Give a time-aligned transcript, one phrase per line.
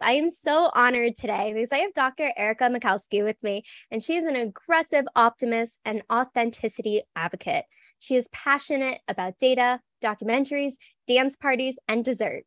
[0.00, 2.32] I am so honored today because I have Dr.
[2.36, 7.66] Erika Michalski with me, and she is an aggressive optimist and authenticity advocate.
[7.98, 10.74] She is passionate about data, documentaries,
[11.06, 12.44] dance parties, and dessert.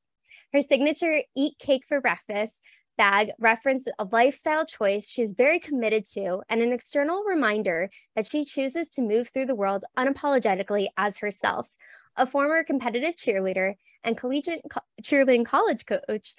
[0.52, 2.62] Her signature Eat Cake for Breakfast
[2.98, 8.28] bag reference a lifestyle choice she is very committed to and an external reminder that
[8.28, 11.68] she chooses to move through the world unapologetically as herself.
[12.16, 13.74] A former competitive cheerleader
[14.04, 16.36] and collegiate co- cheerleading college coach,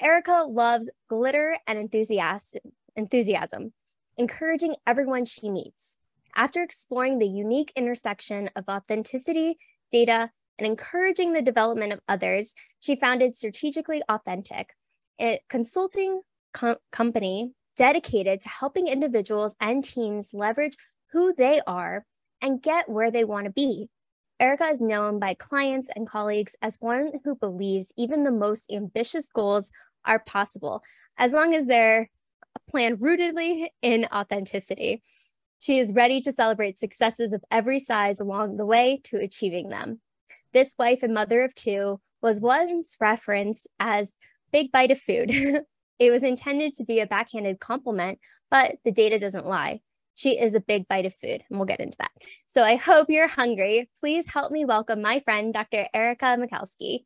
[0.00, 1.78] Erika loves glitter and
[2.96, 3.72] enthusiasm,
[4.16, 5.96] encouraging everyone she meets.
[6.36, 9.58] After exploring the unique intersection of authenticity,
[9.90, 14.74] data, and encouraging the development of others, she founded Strategically Authentic,
[15.20, 16.20] a consulting
[16.52, 20.76] co- company dedicated to helping individuals and teams leverage
[21.10, 22.04] who they are
[22.40, 23.88] and get where they want to be.
[24.40, 29.28] Erika is known by clients and colleagues as one who believes even the most ambitious
[29.28, 29.72] goals
[30.08, 30.82] are possible
[31.16, 32.10] as long as they're
[32.68, 35.02] planned rootedly in authenticity.
[35.58, 40.00] She is ready to celebrate successes of every size along the way to achieving them.
[40.52, 44.16] This wife and mother of two was once referenced as
[44.52, 45.30] big bite of food.
[45.98, 48.18] it was intended to be a backhanded compliment,
[48.50, 49.80] but the data doesn't lie.
[50.14, 52.10] She is a big bite of food, and we'll get into that.
[52.48, 53.88] So I hope you're hungry.
[54.00, 55.86] Please help me welcome my friend, Dr.
[55.94, 57.04] Erika Michalski.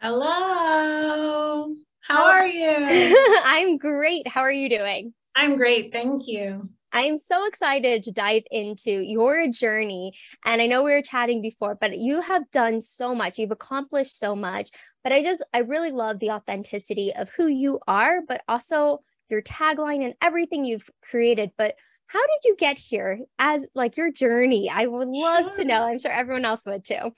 [0.00, 1.74] Hello.
[2.02, 3.38] How are you?
[3.44, 4.26] I'm great.
[4.26, 5.14] How are you doing?
[5.36, 5.92] I'm great.
[5.92, 6.68] Thank you.
[6.92, 10.14] I am so excited to dive into your journey.
[10.44, 13.38] And I know we were chatting before, but you have done so much.
[13.38, 14.70] You've accomplished so much.
[15.04, 19.42] But I just, I really love the authenticity of who you are, but also your
[19.42, 21.52] tagline and everything you've created.
[21.56, 21.76] But
[22.08, 24.68] how did you get here as like your journey?
[24.68, 25.52] I would love sure.
[25.52, 25.84] to know.
[25.84, 27.12] I'm sure everyone else would too.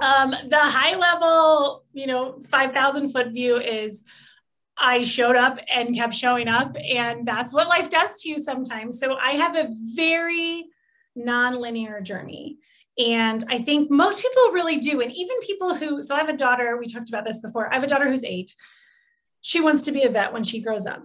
[0.00, 4.04] Um, the high level, you know, 5,000 foot view is
[4.76, 6.76] I showed up and kept showing up.
[6.76, 8.98] And that's what life does to you sometimes.
[8.98, 10.66] So I have a very
[11.14, 12.58] non-linear journey.
[12.98, 15.00] And I think most people really do.
[15.00, 17.70] And even people who, so I have a daughter, we talked about this before.
[17.70, 18.54] I have a daughter who's eight.
[19.40, 21.04] She wants to be a vet when she grows up.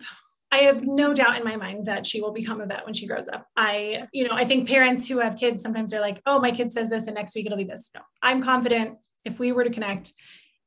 [0.56, 3.08] I have no doubt in my mind that she will become a vet when she
[3.08, 3.46] grows up.
[3.58, 6.72] I, you know, I think parents who have kids sometimes they're like, oh, my kid
[6.72, 7.90] says this and next week it'll be this.
[7.94, 10.14] No, I'm confident if we were to connect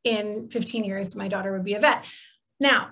[0.05, 2.05] in 15 years, my daughter would be a vet.
[2.61, 2.91] Now,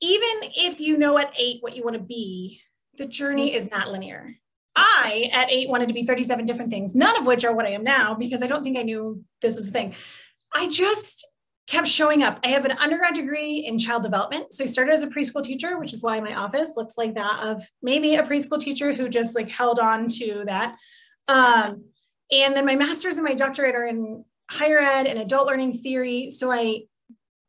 [0.00, 2.62] even if you know at eight what you want to be,
[2.96, 4.34] the journey is not linear.
[4.74, 7.72] I, at eight, wanted to be 37 different things, none of which are what I
[7.72, 9.94] am now because I don't think I knew this was a thing.
[10.54, 11.26] I just
[11.66, 12.38] kept showing up.
[12.44, 14.52] I have an undergrad degree in child development.
[14.52, 17.40] So I started as a preschool teacher, which is why my office looks like that
[17.42, 20.76] of maybe a preschool teacher who just like held on to that.
[21.28, 21.84] Um,
[22.30, 26.30] and then my master's and my doctorate are in higher ed and adult learning theory.
[26.30, 26.82] So I,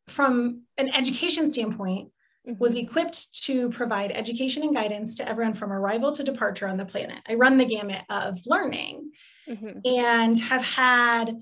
[0.08, 2.10] from an education standpoint,
[2.48, 2.58] mm-hmm.
[2.58, 6.86] was equipped to provide education and guidance to everyone from arrival to departure on the
[6.86, 7.18] planet.
[7.28, 9.10] I run the gamut of learning
[9.46, 9.80] mm-hmm.
[9.84, 11.36] and have had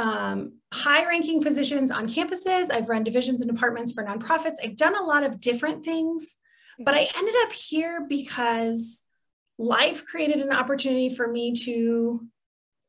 [0.00, 2.70] um, high ranking positions on campuses.
[2.70, 4.54] I've run divisions and departments for nonprofits.
[4.64, 6.38] I've done a lot of different things,
[6.78, 9.02] but I ended up here because
[9.58, 12.26] life created an opportunity for me to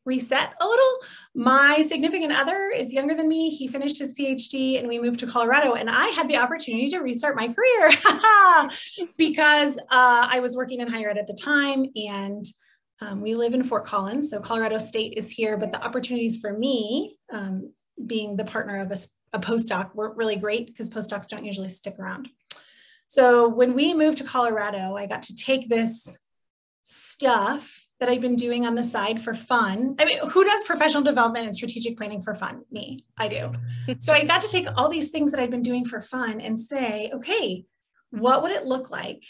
[0.06, 0.98] reset a little.
[1.36, 3.50] My significant other is younger than me.
[3.50, 7.00] He finished his PhD and we moved to Colorado, and I had the opportunity to
[7.00, 7.90] restart my career
[9.18, 12.46] because uh, I was working in higher ed at the time and
[13.02, 16.54] um, we live in Fort Collins, so Colorado State is here, but the opportunities for
[16.54, 17.74] me, um,
[18.06, 18.98] being the partner of a,
[19.34, 22.30] a postdoc, were really great because postdocs don't usually stick around.
[23.08, 26.18] So when we moved to Colorado, I got to take this
[26.84, 29.96] stuff that I've been doing on the side for fun.
[30.00, 32.64] I mean, who does professional development and strategic planning for fun?
[32.72, 33.52] Me, I do.
[34.00, 36.60] so I got to take all these things that I've been doing for fun and
[36.60, 37.66] say, okay,
[38.12, 39.24] what would it look like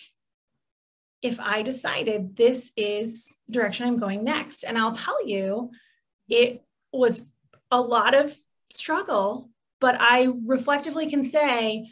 [1.21, 4.63] if I decided this is the direction I'm going next?
[4.63, 5.71] And I'll tell you,
[6.27, 7.25] it was
[7.69, 8.35] a lot of
[8.71, 11.91] struggle, but I reflectively can say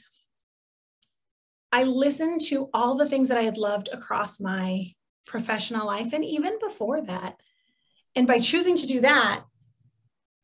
[1.72, 4.94] I listened to all the things that I had loved across my
[5.26, 7.40] professional life and even before that.
[8.16, 9.44] And by choosing to do that,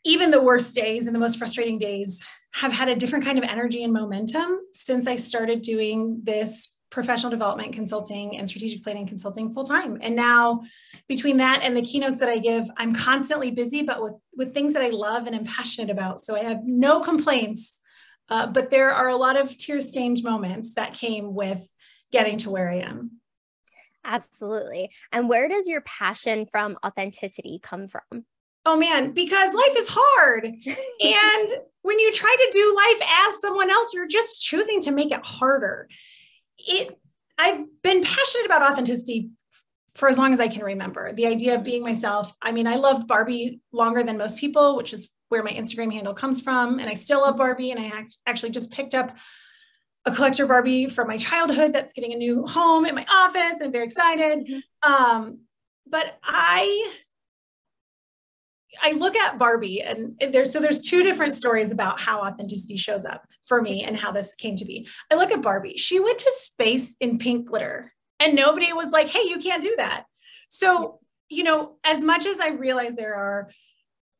[0.03, 2.23] even the worst days and the most frustrating days
[2.53, 7.29] have had a different kind of energy and momentum since I started doing this professional
[7.29, 9.99] development consulting and strategic planning consulting full time.
[10.01, 10.63] And now
[11.09, 14.71] between that and the keynotes that I give, I'm constantly busy, but with, with things
[14.73, 16.21] that I love and am passionate about.
[16.21, 17.81] So I have no complaints,
[18.29, 21.69] uh, but there are a lot of tear stained moments that came with
[22.13, 23.19] getting to where I am.
[24.05, 24.89] Absolutely.
[25.11, 28.25] And where does your passion from authenticity come from?
[28.65, 30.45] Oh man, because life is hard.
[30.65, 31.49] and
[31.81, 35.25] when you try to do life as someone else, you're just choosing to make it
[35.25, 35.89] harder
[36.57, 36.97] it
[37.37, 39.29] I've been passionate about authenticity
[39.95, 41.13] for as long as I can remember.
[41.13, 42.35] The idea of being myself.
[42.41, 46.13] I mean, I loved Barbie longer than most people, which is where my Instagram handle
[46.13, 46.79] comes from.
[46.79, 47.71] And I still love Barbie.
[47.71, 49.15] And I actually just picked up
[50.05, 53.53] a collector Barbie from my childhood that's getting a new home in my office.
[53.53, 54.47] And I'm very excited.
[54.47, 54.91] Mm-hmm.
[54.93, 55.39] Um,
[55.87, 56.93] but I
[58.81, 63.05] I look at Barbie and there's so there's two different stories about how authenticity shows
[63.05, 64.87] up for me and how this came to be.
[65.11, 65.77] I look at Barbie.
[65.77, 69.73] She went to space in pink glitter and nobody was like, "Hey, you can't do
[69.77, 70.05] that."
[70.49, 70.99] So,
[71.29, 73.49] you know, as much as I realize there are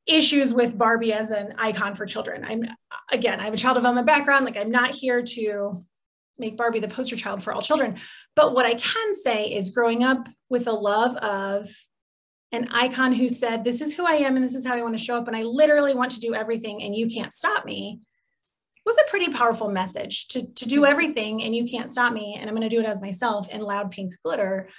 [0.06, 2.46] issues with Barbie as an icon for children.
[2.46, 2.66] I'm
[3.12, 5.84] again, I have a child of development background, like I'm not here to
[6.38, 7.98] make Barbie the poster child for all children.
[8.36, 11.70] But what I can say is growing up with a love of
[12.52, 14.98] an icon who said, This is who I am and this is how I want
[14.98, 15.28] to show up.
[15.28, 18.00] And I literally want to do everything and you can't stop me
[18.86, 22.48] was a pretty powerful message to, to do everything and you can't stop me and
[22.48, 24.70] I'm going to do it as myself in loud pink glitter.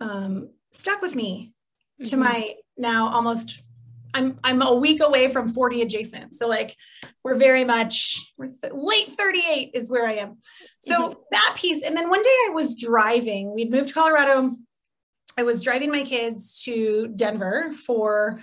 [0.00, 1.52] Um, stuck with me
[2.00, 2.08] mm-hmm.
[2.10, 3.62] to my now almost
[4.14, 6.34] I'm I'm a week away from 40 adjacent.
[6.34, 6.74] So like
[7.24, 10.38] we're very much we're th- late 38 is where I am.
[10.80, 11.20] So mm-hmm.
[11.32, 13.52] that piece and then one day I was driving.
[13.52, 14.56] We'd moved to Colorado
[15.38, 18.40] I was driving my kids to Denver for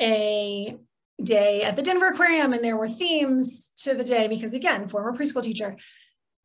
[0.00, 0.76] a
[1.22, 5.16] day at the Denver Aquarium, and there were themes to the day because, again, former
[5.16, 5.76] preschool teacher,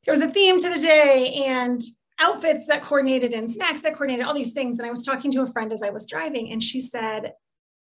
[0.03, 1.81] there was a theme to the day and
[2.19, 4.79] outfits that coordinated and snacks that coordinated, all these things.
[4.79, 7.33] And I was talking to a friend as I was driving, and she said,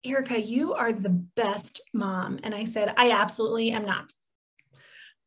[0.05, 2.41] Erika, you are the best mom.
[2.43, 4.13] And I said, I absolutely am not.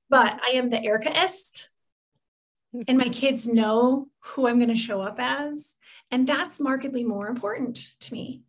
[0.09, 1.67] But I am the Erikaist.
[2.87, 5.77] And my kids know who I'm going to show up as.
[6.13, 8.43] And that's markedly more important to me.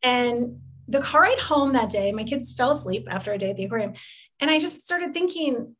[0.00, 3.56] And the car ride home that day, my kids fell asleep after a day at
[3.56, 3.94] the aquarium.
[4.38, 5.74] And I just started thinking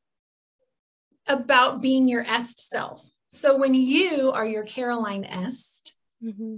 [1.28, 3.08] about being your est self.
[3.28, 6.56] So when you are your Caroline est, mm-hmm.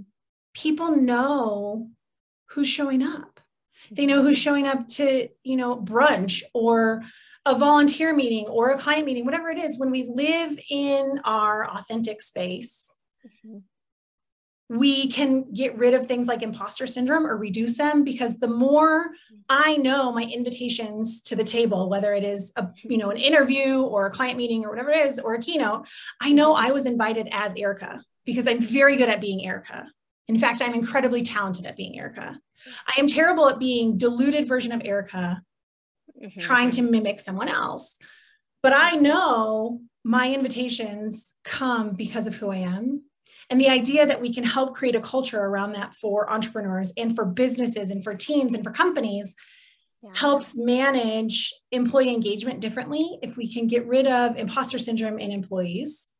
[0.55, 1.91] people know
[2.49, 3.41] who's showing up.
[3.91, 7.03] They know who's showing up to, you know, brunch or
[7.45, 9.77] a volunteer meeting or a client meeting, whatever it is.
[9.77, 12.87] When we live in our authentic space,
[13.23, 13.59] mm-hmm
[14.73, 19.11] we can get rid of things like imposter syndrome or reduce them because the more
[19.47, 23.81] i know my invitations to the table whether it is a you know an interview
[23.81, 25.87] or a client meeting or whatever it is or a keynote
[26.21, 29.85] i know i was invited as erika because i'm very good at being erika.
[30.27, 32.39] In fact i'm incredibly talented at being erika.
[32.87, 35.41] I am terrible at being diluted version of erika
[36.19, 36.39] mm-hmm.
[36.39, 37.97] trying to mimic someone else.
[38.63, 43.03] But i know my invitations come because of who i am
[43.53, 47.13] and the idea that we can help create a culture around that for entrepreneurs and
[47.13, 49.35] for businesses and for teams and for companies
[50.01, 50.09] yeah.
[50.15, 56.13] helps manage employee engagement differently if we can get rid of imposter syndrome in employees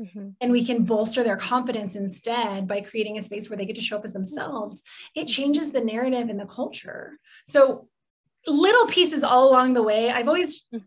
[0.00, 0.30] mm-hmm.
[0.40, 3.82] and we can bolster their confidence instead by creating a space where they get to
[3.82, 4.82] show up as themselves
[5.14, 7.86] it changes the narrative and the culture so
[8.48, 10.82] little pieces all along the way i've always mm.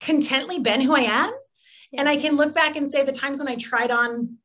[0.00, 1.32] contently been who i am
[1.92, 4.38] and i can look back and say the times when i tried on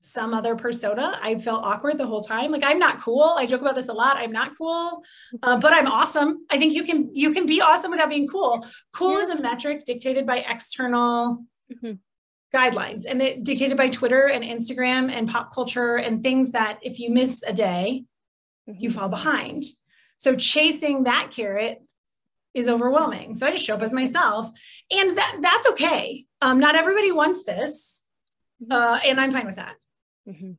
[0.00, 1.18] some other persona.
[1.22, 2.50] I felt awkward the whole time.
[2.50, 3.34] Like I'm not cool.
[3.36, 4.16] I joke about this a lot.
[4.16, 5.04] I'm not cool,
[5.42, 6.46] uh, but I'm awesome.
[6.50, 8.66] I think you can you can be awesome without being cool.
[8.92, 9.24] Cool yeah.
[9.24, 11.92] is a metric dictated by external mm-hmm.
[12.56, 16.98] guidelines and it dictated by Twitter and Instagram and pop culture and things that if
[16.98, 18.04] you miss a day,
[18.68, 18.80] mm-hmm.
[18.80, 19.64] you fall behind.
[20.16, 21.86] So chasing that carrot
[22.54, 23.34] is overwhelming.
[23.34, 24.50] So I just show up as myself,
[24.90, 26.24] and that that's okay.
[26.40, 28.02] Um, not everybody wants this,
[28.62, 28.72] mm-hmm.
[28.72, 29.76] uh, and I'm fine with that.
[30.26, 30.52] Mm-hmm.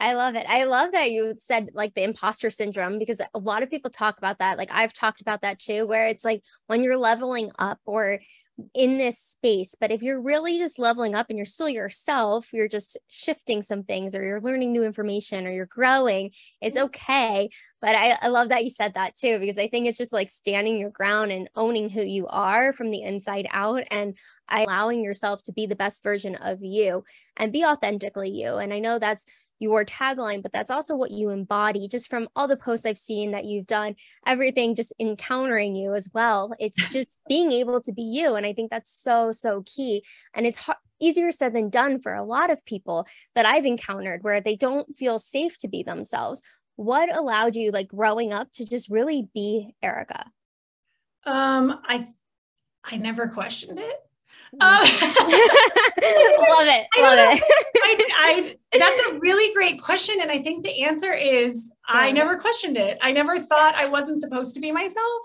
[0.00, 0.46] I love it.
[0.48, 4.16] I love that you said like the imposter syndrome because a lot of people talk
[4.16, 4.56] about that.
[4.56, 8.20] Like I've talked about that too, where it's like when you're leveling up or
[8.74, 9.74] in this space.
[9.78, 13.82] But if you're really just leveling up and you're still yourself, you're just shifting some
[13.82, 16.30] things or you're learning new information or you're growing,
[16.60, 16.86] it's mm-hmm.
[16.86, 17.50] okay.
[17.80, 20.30] But I, I love that you said that too, because I think it's just like
[20.30, 24.16] standing your ground and owning who you are from the inside out and
[24.50, 27.04] allowing yourself to be the best version of you
[27.36, 28.56] and be authentically you.
[28.56, 29.24] And I know that's
[29.60, 33.30] your tagline, but that's also what you embody just from all the posts I've seen
[33.32, 33.94] that you've done,
[34.26, 36.52] everything just encountering you as well.
[36.58, 38.34] It's just being able to be you.
[38.34, 40.02] And I think that's so, so key.
[40.34, 44.22] And it's hard, easier said than done for a lot of people that I've encountered
[44.22, 46.42] where they don't feel safe to be themselves.
[46.76, 50.26] What allowed you, like growing up, to just really be Erika?
[51.26, 52.06] Um, I
[52.84, 53.96] I never questioned it.
[54.58, 56.86] Uh, love it.
[56.98, 57.42] Love it.
[57.82, 60.16] I, I, that's a really great question.
[60.20, 62.00] And I think the answer is yeah.
[62.00, 62.98] I never questioned it.
[63.00, 65.22] I never thought I wasn't supposed to be myself.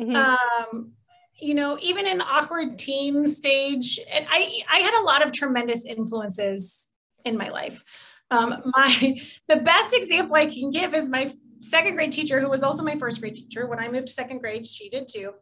[0.00, 0.16] Mm-hmm.
[0.16, 0.92] Um,
[1.38, 5.84] you know, even in awkward teen stage, and I, I had a lot of tremendous
[5.84, 6.90] influences
[7.24, 7.84] in my life.
[8.30, 12.62] Um, my the best example I can give is my second grade teacher, who was
[12.62, 13.66] also my first grade teacher.
[13.66, 15.32] When I moved to second grade, she did too.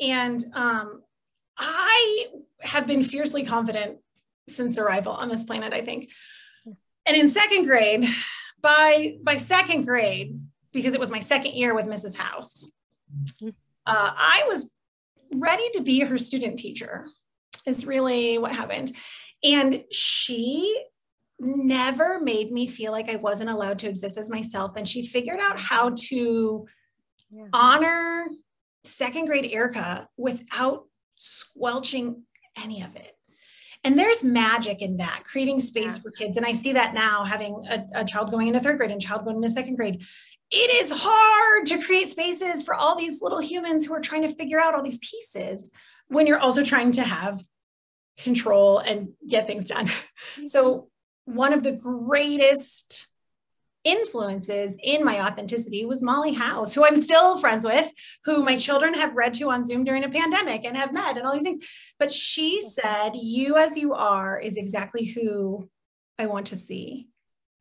[0.00, 1.02] And um,
[1.58, 2.26] I
[2.60, 3.98] have been fiercely confident
[4.48, 6.10] since arrival on this planet, I think.
[7.06, 8.08] And in second grade,
[8.60, 10.40] by by second grade,
[10.72, 12.16] because it was my second year with Mrs.
[12.16, 12.70] House,
[13.42, 13.50] uh,
[13.86, 14.70] I was
[15.32, 17.06] ready to be her student teacher.
[17.66, 18.92] Is really what happened,
[19.42, 20.84] and she
[21.38, 24.76] never made me feel like I wasn't allowed to exist as myself.
[24.76, 26.66] And she figured out how to
[27.30, 27.46] yeah.
[27.52, 28.26] honor
[28.84, 30.87] second grade Erika without
[31.18, 32.22] squelching
[32.56, 33.14] any of it.
[33.84, 36.02] And there's magic in that, creating space yeah.
[36.02, 36.36] for kids.
[36.36, 39.24] And I see that now, having a, a child going into third grade and child
[39.24, 40.02] going into second grade.
[40.50, 44.34] It is hard to create spaces for all these little humans who are trying to
[44.34, 45.70] figure out all these pieces
[46.08, 47.42] when you're also trying to have
[48.16, 49.90] control and get things done.
[50.46, 50.74] So,
[51.28, 51.36] mm-hmm.
[51.36, 53.06] one of the greatest
[53.88, 57.90] influences in my authenticity was Molly House, who I'm still friends with,
[58.24, 61.26] who my children have read to on Zoom during a pandemic and have met and
[61.26, 61.64] all these things.
[61.98, 65.70] But she said, You as you are is exactly who
[66.18, 67.08] I want to see.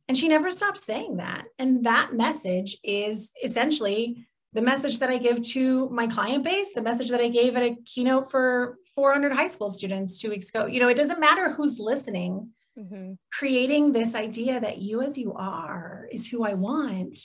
[0.09, 1.45] And she never stopped saying that.
[1.57, 6.81] And that message is essentially the message that I give to my client base, the
[6.81, 10.65] message that I gave at a keynote for 400 high school students two weeks ago.
[10.65, 13.13] You know, it doesn't matter who's listening mm-hmm.
[13.31, 17.19] creating this idea that you as you are is who I want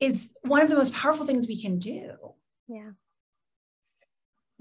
[0.00, 2.12] is one of the most powerful things we can do.
[2.68, 2.90] Yeah.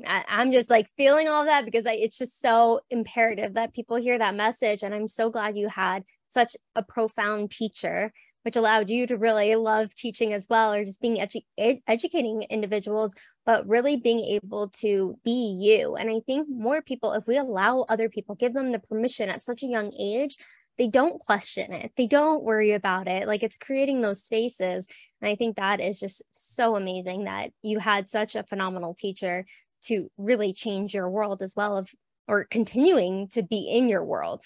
[0.06, 3.96] I, am just like feeling all that because I, it's just so imperative that people
[3.96, 4.84] hear that message.
[4.84, 8.12] And I'm so glad you had such a profound teacher
[8.46, 12.44] which allowed you to really love teaching as well, or just being edu- ed- educating
[12.44, 15.96] individuals, but really being able to be you.
[15.96, 19.44] And I think more people, if we allow other people, give them the permission at
[19.44, 20.38] such a young age,
[20.78, 23.28] they don't question it, they don't worry about it.
[23.28, 24.88] Like it's creating those spaces.
[25.22, 29.46] And I think that is just so amazing that you had such a phenomenal teacher
[29.86, 31.90] to really change your world as well of
[32.28, 34.44] or continuing to be in your world.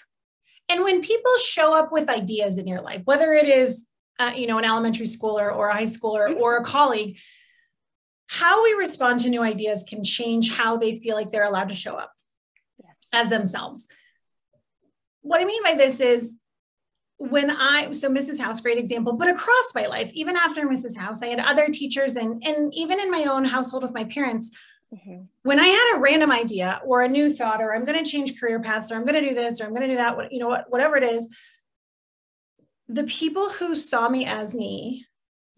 [0.70, 3.88] And when people show up with ideas in your life, whether it is
[4.20, 6.40] uh, you know, an elementary schooler or a high schooler mm-hmm.
[6.40, 7.16] or a colleague,
[8.28, 11.74] how we respond to new ideas can change how they feel like they're allowed to
[11.74, 12.12] show up
[12.84, 13.08] yes.
[13.12, 13.88] as themselves.
[15.22, 16.38] What I mean by this is
[17.16, 18.40] when I, so Mrs.
[18.40, 20.96] House, great example, but across my life, even after Mrs.
[20.96, 24.50] House, I had other teachers and, and even in my own household with my parents,
[24.94, 25.22] mm-hmm.
[25.42, 28.38] when I had a random idea or a new thought, or I'm going to change
[28.38, 30.40] career paths, or I'm going to do this, or I'm going to do that, you
[30.40, 31.28] know, whatever it is,
[32.88, 35.06] the people who saw me as me,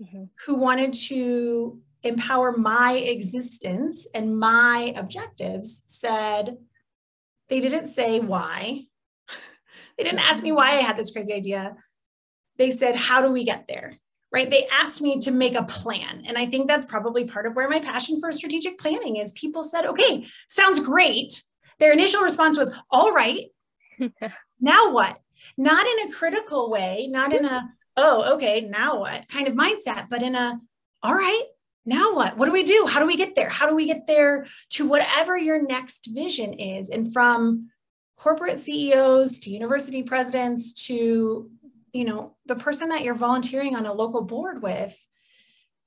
[0.01, 0.25] mm-hmm.
[0.45, 6.59] who wanted to empower my existence and my objectives, said,
[7.49, 8.85] they didn't say why.
[9.97, 11.77] they didn't ask me why I had this crazy idea.
[12.59, 13.99] They said, how do we get there?
[14.33, 14.49] Right.
[14.49, 16.23] They asked me to make a plan.
[16.27, 19.33] And I think that's probably part of where my passion for strategic planning is.
[19.33, 21.43] People said, okay, sounds great.
[21.79, 23.49] Their initial response was, all right,
[24.61, 25.19] now what?
[25.57, 30.09] not in a critical way, not in a, oh, okay, now what kind of mindset,
[30.09, 30.61] but in a,
[31.03, 31.45] all right,
[31.85, 32.37] now what?
[32.37, 32.87] What do we do?
[32.89, 33.49] How do we get there?
[33.49, 36.91] How do we get there to whatever your next vision is?
[36.91, 37.71] And from
[38.17, 41.51] corporate CEOs to university presidents to,
[41.93, 44.97] you know, the person that you're volunteering on a local board with,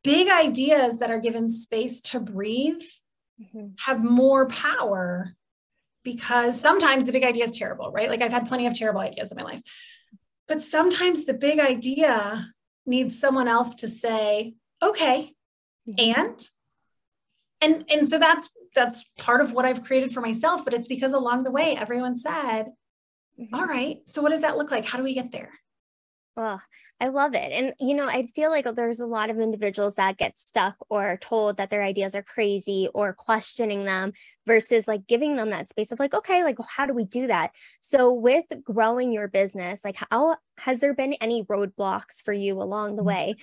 [0.03, 2.83] big ideas that are given space to breathe
[3.41, 3.69] mm-hmm.
[3.85, 5.35] have more power
[6.03, 8.09] because sometimes the big idea is terrible, right?
[8.09, 9.61] Like I've had plenty of terrible ideas in my life.
[10.47, 12.53] But sometimes the big idea
[12.85, 15.33] needs someone else to say, okay,
[15.97, 16.47] and
[17.61, 21.13] and and so that's that's part of what I've created for myself, but it's because
[21.13, 22.67] along the way everyone said,
[23.39, 23.55] mm-hmm.
[23.55, 24.85] "All right, so what does that look like?
[24.85, 25.51] How do we get there?"
[26.37, 26.59] Oh,
[26.99, 27.51] I love it.
[27.51, 31.17] And, you know, I feel like there's a lot of individuals that get stuck or
[31.21, 34.11] told that their ideas are crazy or questioning them
[34.45, 37.51] versus like giving them that space of like, okay, like, how do we do that?
[37.79, 42.95] So, with growing your business, like, how has there been any roadblocks for you along
[42.95, 43.35] the way?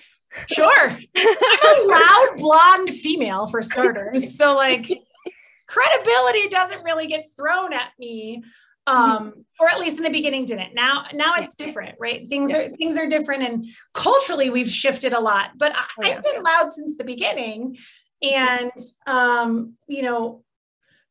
[0.47, 0.89] Sure.
[0.89, 4.37] I'm a loud blonde female for starters.
[4.37, 4.87] So, like,
[5.67, 8.43] credibility doesn't really get thrown at me
[8.87, 12.57] um or at least in the beginning didn't now now it's different right things yeah.
[12.57, 16.15] are things are different and culturally we've shifted a lot but I, oh, yeah.
[16.17, 17.77] i've been loud since the beginning
[18.21, 18.71] and
[19.05, 20.43] um you know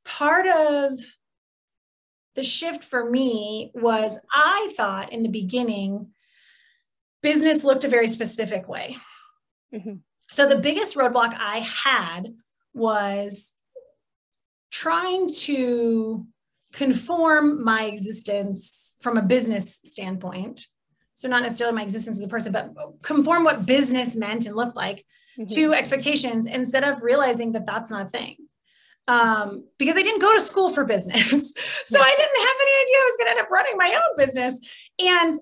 [0.05, 0.99] part of
[2.35, 6.09] the shift for me was i thought in the beginning
[7.23, 8.97] business looked a very specific way
[9.73, 9.95] mm-hmm.
[10.29, 12.35] so the biggest roadblock i had
[12.75, 13.55] was
[14.71, 16.27] trying to
[16.73, 20.67] conform my existence from a business standpoint.
[21.15, 24.77] So, not necessarily my existence as a person, but conform what business meant and looked
[24.77, 25.05] like
[25.39, 25.55] mm-hmm.
[25.55, 28.37] to expectations instead of realizing that that's not a thing.
[29.09, 31.29] Um, because I didn't go to school for business.
[31.85, 32.05] so, yeah.
[32.05, 34.61] I didn't have any idea I was going to end up running my own business.
[34.99, 35.35] And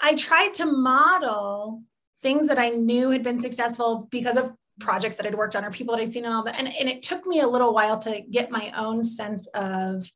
[0.00, 1.82] I tried to model
[2.22, 5.70] things that I knew had been successful because of projects that I'd worked on or
[5.70, 6.58] people that I'd seen and all that.
[6.58, 10.08] And, and it took me a little while to get my own sense of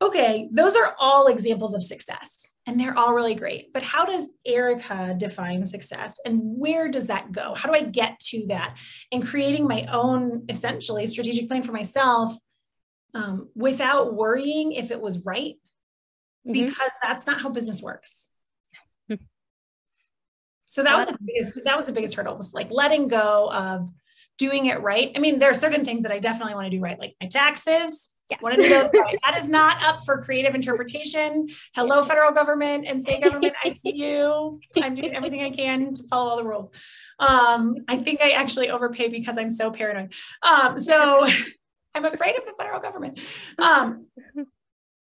[0.00, 3.72] okay, those are all examples of success and they're all really great.
[3.72, 7.54] But how does Erika define success and where does that go?
[7.54, 8.76] How do I get to that?
[9.10, 12.32] And creating my own essentially strategic plan for myself
[13.14, 15.54] um, without worrying if it was right,
[16.46, 16.52] mm-hmm.
[16.52, 18.28] because that's not how business works.
[20.70, 23.88] So that was the biggest, that was the biggest hurdle was like letting go of
[24.36, 25.10] doing it right.
[25.16, 27.26] I mean, there are certain things that I definitely want to do right, like my
[27.26, 28.40] taxes, Yes.
[28.42, 31.48] that is not up for creative interpretation.
[31.74, 33.54] Hello, federal government and state government.
[33.64, 34.60] I see you.
[34.82, 36.70] I'm doing everything I can to follow all the rules.
[37.18, 40.12] Um, I think I actually overpay because I'm so paranoid.
[40.42, 41.26] Um, so
[41.94, 43.18] I'm afraid of the federal government.
[43.58, 44.06] Um,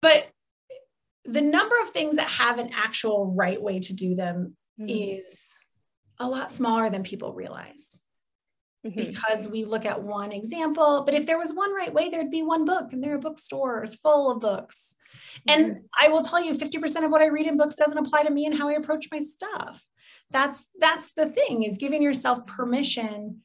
[0.03, 0.29] but
[1.25, 4.89] the number of things that have an actual right way to do them mm-hmm.
[4.89, 5.57] is
[6.21, 8.01] a lot smaller than people realize
[8.87, 9.11] mm-hmm.
[9.11, 11.03] because we look at one example.
[11.05, 13.95] But if there was one right way, there'd be one book, and there are bookstores
[13.95, 14.97] full of books.
[15.49, 15.61] Mm-hmm.
[15.61, 18.31] And I will tell you, 50% of what I read in books doesn't apply to
[18.31, 19.85] me and how I approach my stuff.
[20.31, 23.43] That's that's the thing is giving yourself permission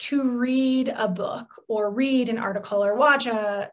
[0.00, 3.70] to read a book or read an article or watch a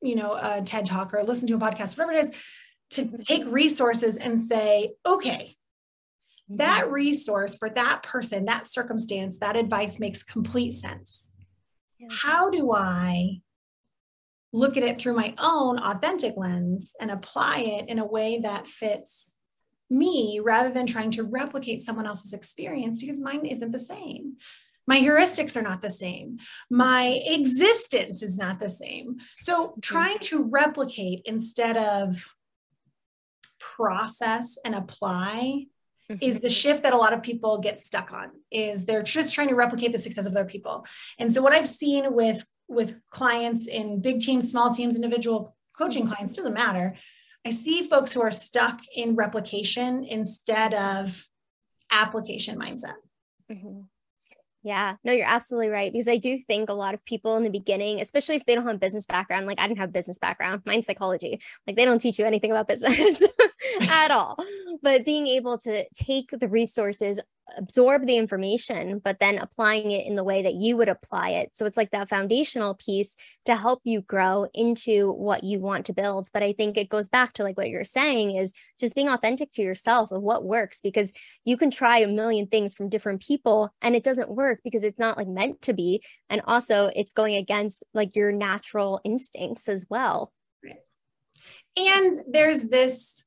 [0.00, 2.32] you know a TED talk or listen to a podcast, whatever it is,
[2.90, 3.16] to mm-hmm.
[3.22, 5.56] take resources and say, okay,
[6.50, 6.92] that mm-hmm.
[6.92, 11.32] resource for that person, that circumstance, that advice makes complete sense.
[11.98, 12.08] Yeah.
[12.10, 13.40] How do I
[14.52, 18.66] look at it through my own authentic lens and apply it in a way that
[18.66, 19.36] fits
[19.90, 24.36] me rather than trying to replicate someone else's experience because mine isn't the same.
[24.86, 26.38] My heuristics are not the same.
[26.70, 29.18] My existence is not the same.
[29.40, 32.34] So, trying to replicate instead of
[33.58, 35.66] process and apply.
[36.20, 39.48] Is the shift that a lot of people get stuck on is they're just trying
[39.48, 40.86] to replicate the success of other people
[41.18, 46.04] and so what i've seen with with clients in big teams small teams individual coaching
[46.04, 46.12] mm-hmm.
[46.12, 46.96] clients doesn't matter
[47.46, 51.26] i see folks who are stuck in replication instead of
[51.90, 52.96] application mindset
[53.50, 53.80] mm-hmm.
[54.64, 55.92] Yeah, no, you're absolutely right.
[55.92, 58.66] Because I do think a lot of people in the beginning, especially if they don't
[58.66, 61.40] have a business background, like I didn't have business background, mine's psychology.
[61.66, 63.22] Like they don't teach you anything about business
[63.80, 64.36] at all.
[64.82, 67.20] But being able to take the resources
[67.56, 71.50] absorb the information, but then applying it in the way that you would apply it.
[71.54, 75.92] So it's like that foundational piece to help you grow into what you want to
[75.92, 76.28] build.
[76.32, 79.50] But I think it goes back to like what you're saying is just being authentic
[79.52, 81.12] to yourself of what works because
[81.44, 84.98] you can try a million things from different people and it doesn't work because it's
[84.98, 86.02] not like meant to be.
[86.28, 90.32] And also it's going against like your natural instincts as well.
[91.76, 93.24] And there's this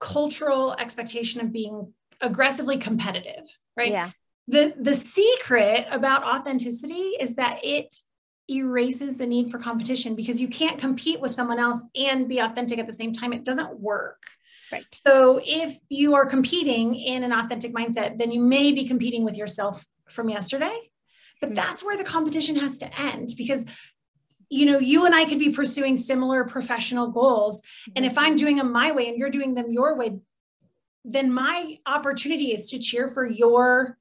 [0.00, 3.44] cultural expectation of being aggressively competitive,
[3.76, 3.92] right?
[3.92, 4.10] Yeah.
[4.48, 7.94] The the secret about authenticity is that it
[8.48, 12.78] erases the need for competition because you can't compete with someone else and be authentic
[12.78, 13.32] at the same time.
[13.32, 14.22] It doesn't work.
[14.72, 14.84] Right.
[15.06, 19.36] So if you are competing in an authentic mindset, then you may be competing with
[19.36, 20.90] yourself from yesterday.
[21.40, 21.56] But mm-hmm.
[21.56, 23.66] that's where the competition has to end because
[24.50, 27.62] you know, you and I could be pursuing similar professional goals.
[27.96, 28.36] And if I'm mm-hmm.
[28.36, 30.18] doing them my way and you're doing them your way,
[31.04, 33.96] then my opportunity is to cheer for your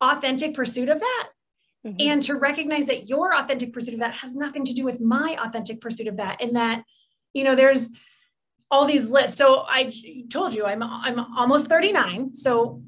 [0.00, 1.28] authentic pursuit of that
[1.86, 2.08] Mm-hmm.
[2.08, 5.36] And to recognize that your authentic pursuit of that has nothing to do with my
[5.38, 6.40] authentic pursuit of that.
[6.40, 6.82] And that,
[7.34, 7.90] you know, there's
[8.70, 9.36] all these lists.
[9.36, 9.92] So I
[10.30, 12.32] told you I'm I'm almost 39.
[12.32, 12.82] So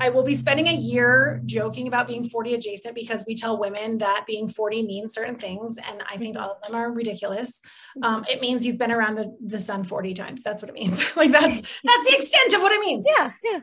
[0.00, 3.98] I will be spending a year joking about being 40 adjacent because we tell women
[3.98, 5.78] that being 40 means certain things.
[5.78, 7.60] And I think all of them are ridiculous.
[8.02, 10.42] Um, it means you've been around the, the sun 40 times.
[10.42, 11.04] That's what it means.
[11.16, 13.06] like that's, that's the extent of what it means.
[13.16, 13.30] Yeah.
[13.42, 13.60] Yeah.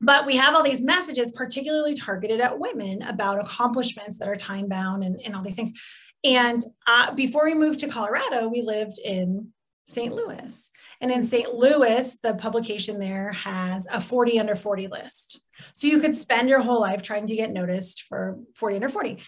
[0.00, 4.66] But we have all these messages, particularly targeted at women about accomplishments that are time
[4.66, 5.72] bound and, and all these things.
[6.24, 9.52] And uh, before we moved to Colorado, we lived in
[9.86, 10.12] St.
[10.12, 10.70] Louis.
[11.00, 11.54] And in St.
[11.54, 15.40] Louis, the publication there has a 40 under 40 list.
[15.72, 19.18] So you could spend your whole life trying to get noticed for 40 under 40.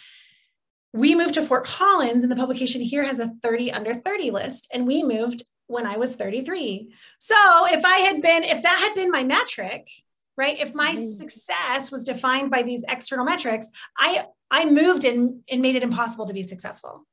[0.93, 4.69] We moved to Fort Collins, and the publication here has a 30 under 30 list.
[4.75, 6.95] And we moved when I was 33.
[7.19, 7.35] So
[7.69, 9.89] if I had been, if that had been my metric,
[10.37, 10.59] right?
[10.59, 11.05] If my mm-hmm.
[11.05, 16.27] success was defined by these external metrics, I I moved and, and made it impossible
[16.27, 17.07] to be successful.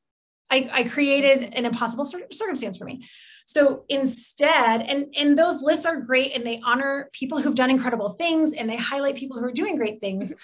[0.51, 3.07] I, I created an impossible circumstance for me.
[3.49, 8.09] So instead, and, and those lists are great and they honor people who've done incredible
[8.09, 10.35] things and they highlight people who are doing great things.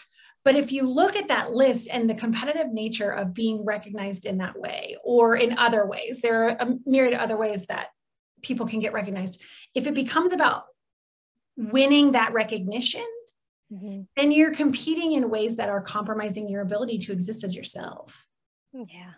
[0.43, 4.39] But if you look at that list and the competitive nature of being recognized in
[4.39, 7.89] that way or in other ways, there are a myriad of other ways that
[8.41, 9.39] people can get recognized.
[9.75, 10.63] If it becomes about
[11.55, 13.05] winning that recognition,
[13.71, 14.01] mm-hmm.
[14.17, 18.25] then you're competing in ways that are compromising your ability to exist as yourself.
[18.73, 19.11] Yeah.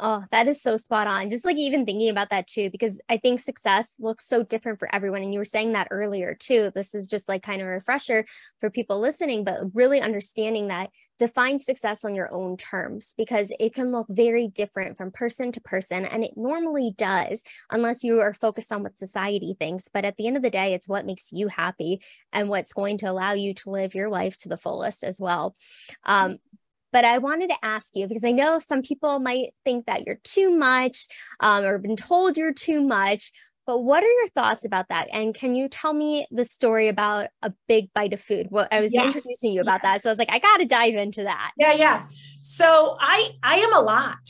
[0.00, 1.28] Oh, that is so spot on.
[1.28, 4.92] Just like even thinking about that too, because I think success looks so different for
[4.92, 5.22] everyone.
[5.22, 6.72] And you were saying that earlier too.
[6.74, 8.24] This is just like kind of a refresher
[8.60, 13.72] for people listening, but really understanding that define success on your own terms because it
[13.72, 16.04] can look very different from person to person.
[16.04, 19.86] And it normally does, unless you are focused on what society thinks.
[19.86, 22.02] But at the end of the day, it's what makes you happy
[22.32, 25.54] and what's going to allow you to live your life to the fullest as well.
[26.02, 26.38] Um,
[26.94, 30.20] but I wanted to ask you because I know some people might think that you're
[30.22, 31.06] too much
[31.40, 33.32] um, or been told you're too much.
[33.66, 35.08] But what are your thoughts about that?
[35.12, 38.46] And can you tell me the story about a big bite of food?
[38.48, 39.06] Well, I was yes.
[39.06, 39.94] introducing you about yes.
[39.94, 41.50] that, so I was like, I got to dive into that.
[41.56, 42.06] Yeah, yeah.
[42.40, 44.28] So I I am a lot,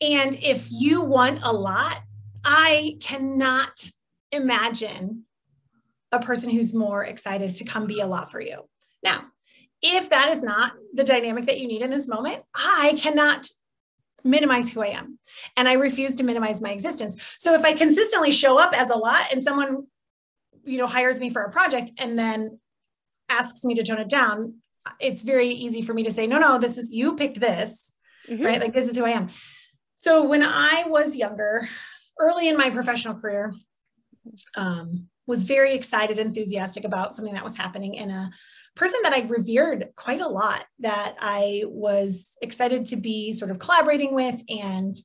[0.00, 2.02] and if you want a lot,
[2.44, 3.90] I cannot
[4.30, 5.24] imagine
[6.12, 8.60] a person who's more excited to come be a lot for you.
[9.02, 9.26] Now,
[9.82, 13.46] if that is not the dynamic that you need in this moment, I cannot
[14.24, 15.18] minimize who I am.
[15.56, 17.36] And I refuse to minimize my existence.
[17.38, 19.86] So if I consistently show up as a lot and someone,
[20.64, 22.58] you know, hires me for a project and then
[23.28, 24.54] asks me to tone it down,
[25.00, 27.92] it's very easy for me to say, no, no, this is, you picked this,
[28.28, 28.44] mm-hmm.
[28.44, 28.60] right?
[28.60, 29.28] Like this is who I am.
[29.96, 31.68] So when I was younger,
[32.18, 33.54] early in my professional career,
[34.56, 38.30] um, was very excited, enthusiastic about something that was happening in a
[38.78, 43.58] person that I revered quite a lot that I was excited to be sort of
[43.58, 44.96] collaborating with and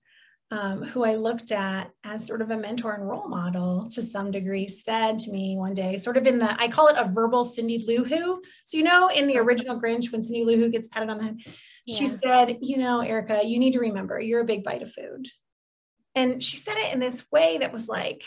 [0.51, 4.29] um, who I looked at as sort of a mentor and role model to some
[4.29, 7.43] degree, said to me one day, sort of in the, I call it a verbal
[7.43, 8.39] Cindy Lou Who.
[8.63, 11.23] So, you know, in the original Grinch, when Cindy Lou Who gets patted on the
[11.23, 11.37] head,
[11.87, 11.95] yeah.
[11.95, 15.27] she said, You know, Erika, you need to remember you're a big bite of food.
[16.13, 18.23] And she said it in this way that was like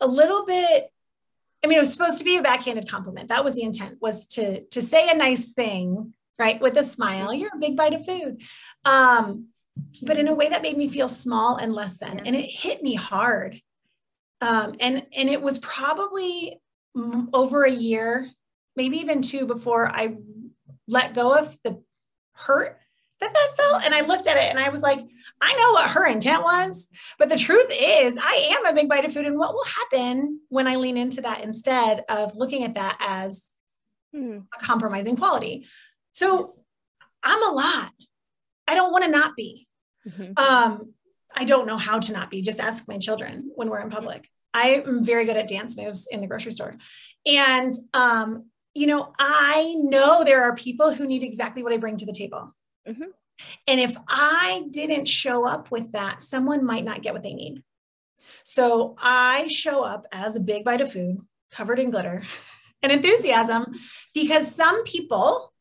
[0.00, 0.91] a little bit
[1.64, 3.28] I mean, it was supposed to be a backhanded compliment.
[3.28, 6.60] That was the intent was to, to say a nice thing, right?
[6.60, 8.42] With a smile, you're a big bite of food.
[8.84, 9.48] Um,
[10.02, 12.20] but in a way that made me feel small and less than.
[12.20, 13.60] And it hit me hard.
[14.40, 16.60] Um, and, and it was probably
[17.32, 18.28] over a year,
[18.76, 20.16] maybe even two before I
[20.88, 21.80] let go of the
[22.32, 22.78] hurt
[23.22, 23.84] that that felt.
[23.84, 25.00] And I looked at it and I was like,
[25.40, 29.04] I know what her intent was, but the truth is, I am a big bite
[29.04, 29.26] of food.
[29.26, 33.52] And what will happen when I lean into that instead of looking at that as
[34.14, 34.38] hmm.
[34.54, 35.66] a compromising quality?
[36.12, 36.54] So
[37.22, 37.92] I'm a lot.
[38.68, 39.66] I don't want to not be.
[40.06, 40.32] Mm-hmm.
[40.36, 40.94] Um,
[41.34, 42.42] I don't know how to not be.
[42.42, 44.28] Just ask my children when we're in public.
[44.54, 46.76] I am very good at dance moves in the grocery store.
[47.24, 51.96] And, um, you know, I know there are people who need exactly what I bring
[51.98, 52.54] to the table.
[52.88, 53.10] Mm-hmm.
[53.66, 57.62] And if I didn't show up with that, someone might not get what they need.
[58.44, 61.18] So I show up as a big bite of food
[61.50, 62.22] covered in glitter
[62.82, 63.66] and enthusiasm
[64.14, 65.52] because some people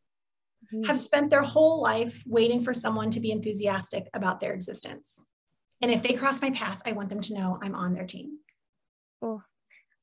[0.73, 0.86] mm-hmm.
[0.86, 5.25] have spent their whole life waiting for someone to be enthusiastic about their existence.
[5.81, 8.38] And if they cross my path, I want them to know I'm on their team.
[9.21, 9.43] Oh,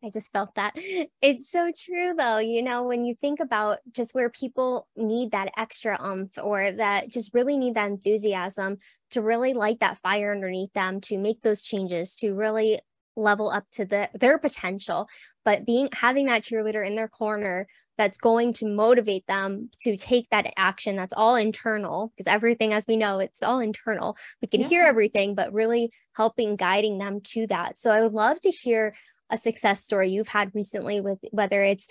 [0.03, 0.75] I just felt that.
[1.21, 5.53] It's so true though, you know, when you think about just where people need that
[5.57, 8.79] extra umph or that just really need that enthusiasm
[9.11, 12.81] to really light that fire underneath them to make those changes, to really
[13.19, 15.09] level up to the, their potential
[15.45, 20.29] but being having that cheerleader in their corner that's going to motivate them to take
[20.31, 24.61] that action that's all internal because everything as we know it's all internal we can
[24.61, 24.69] yeah.
[24.69, 28.95] hear everything but really helping guiding them to that so i would love to hear
[29.31, 31.89] a success story you've had recently with whether it's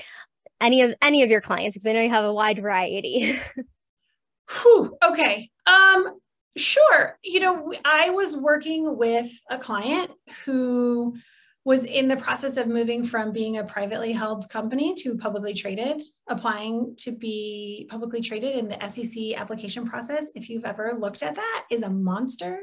[0.60, 3.40] any of any of your clients because i know you have a wide variety
[4.64, 6.18] Whew, okay um
[6.58, 7.20] Sure.
[7.24, 10.12] You know, I was working with a client
[10.44, 11.16] who
[11.64, 16.02] was in the process of moving from being a privately held company to publicly traded,
[16.28, 20.32] applying to be publicly traded in the SEC application process.
[20.34, 22.60] If you've ever looked at that, is a monster.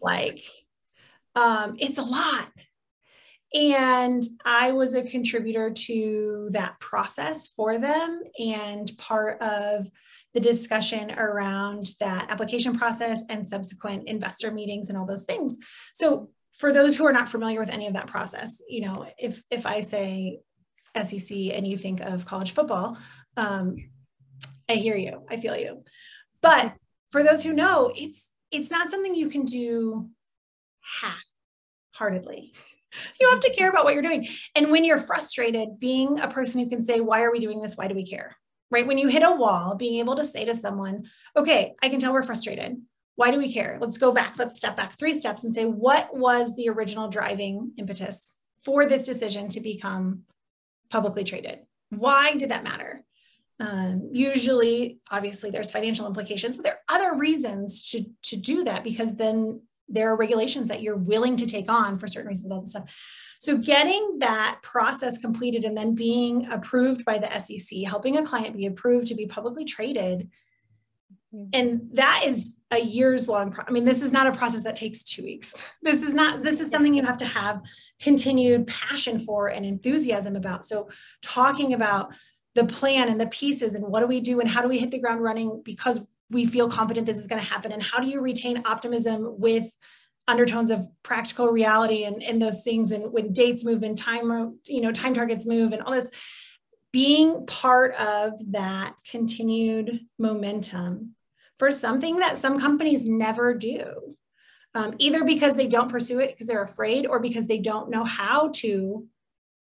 [0.00, 0.40] Like,
[1.34, 2.50] um, it's a lot.
[3.54, 9.90] And I was a contributor to that process for them and part of
[10.34, 15.58] the discussion around that application process and subsequent investor meetings and all those things.
[15.94, 19.42] So for those who are not familiar with any of that process, you know, if
[19.50, 20.40] if I say
[20.94, 22.98] SEC and you think of college football,
[23.36, 23.76] um,
[24.68, 25.84] I hear you, I feel you.
[26.42, 26.74] But
[27.10, 30.10] for those who know, it's it's not something you can do
[31.00, 32.52] half-heartedly.
[33.20, 34.28] You have to care about what you're doing.
[34.54, 37.76] And when you're frustrated, being a person who can say, why are we doing this?
[37.76, 38.36] Why do we care?
[38.70, 38.86] right?
[38.86, 42.12] When you hit a wall, being able to say to someone, okay, I can tell
[42.12, 42.80] we're frustrated.
[43.16, 43.78] Why do we care?
[43.80, 44.34] Let's go back.
[44.38, 49.04] Let's step back three steps and say, what was the original driving impetus for this
[49.04, 50.22] decision to become
[50.90, 51.60] publicly traded?
[51.90, 53.04] Why did that matter?
[53.60, 58.84] Um, usually, obviously, there's financial implications, but there are other reasons to, to do that
[58.84, 62.60] because then there are regulations that you're willing to take on for certain reasons, all
[62.60, 62.84] this stuff.
[63.40, 68.56] So getting that process completed and then being approved by the SEC, helping a client
[68.56, 70.30] be approved to be publicly traded.
[71.32, 71.50] Mm-hmm.
[71.52, 73.52] And that is a years long.
[73.52, 75.62] Pro- I mean, this is not a process that takes two weeks.
[75.82, 77.62] This is not, this is something you have to have
[78.00, 80.66] continued passion for and enthusiasm about.
[80.66, 80.88] So
[81.22, 82.10] talking about
[82.54, 84.90] the plan and the pieces and what do we do and how do we hit
[84.90, 87.72] the ground running because we feel confident this is going to happen?
[87.72, 89.70] And how do you retain optimism with
[90.26, 94.82] undertones of practical reality and, and those things and when dates move and time you
[94.82, 96.10] know time targets move and all this?
[96.92, 101.14] Being part of that continued momentum
[101.58, 104.16] for something that some companies never do
[104.74, 108.04] um, either because they don't pursue it because they're afraid or because they don't know
[108.04, 109.06] how to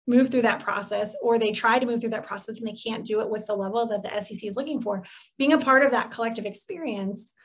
[0.07, 3.05] move through that process or they try to move through that process and they can't
[3.05, 5.03] do it with the level that the sec is looking for
[5.37, 7.35] being a part of that collective experience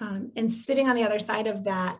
[0.00, 1.98] um, and sitting on the other side of that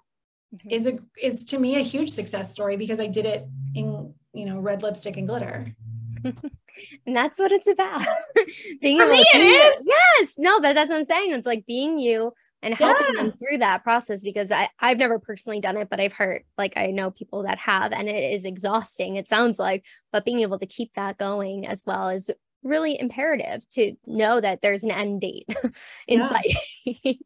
[0.55, 0.71] mm-hmm.
[0.71, 4.45] is a is to me a huge success story because I did it in you
[4.45, 5.75] know red lipstick and glitter.
[6.25, 8.07] and that's what it's about.
[8.81, 9.87] being For able me, to it is.
[9.87, 11.33] yes, no, but that's what I'm saying.
[11.33, 13.23] It's like being you and helping yeah.
[13.23, 16.77] them through that process because I, I've never personally done it, but I've heard like
[16.77, 20.59] I know people that have, and it is exhausting, it sounds like, but being able
[20.59, 22.31] to keep that going as well is
[22.63, 25.49] really imperative to know that there's an end date
[26.07, 26.55] in sight.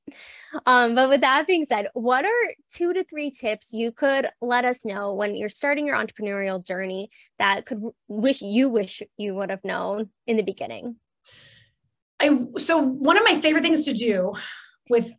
[0.67, 4.65] um, but with that being said, what are two to three tips you could let
[4.65, 9.51] us know when you're starting your entrepreneurial journey that could wish you wish you would
[9.51, 10.97] have known in the beginning?
[12.19, 14.33] I so one of my favorite things to do
[14.89, 15.13] with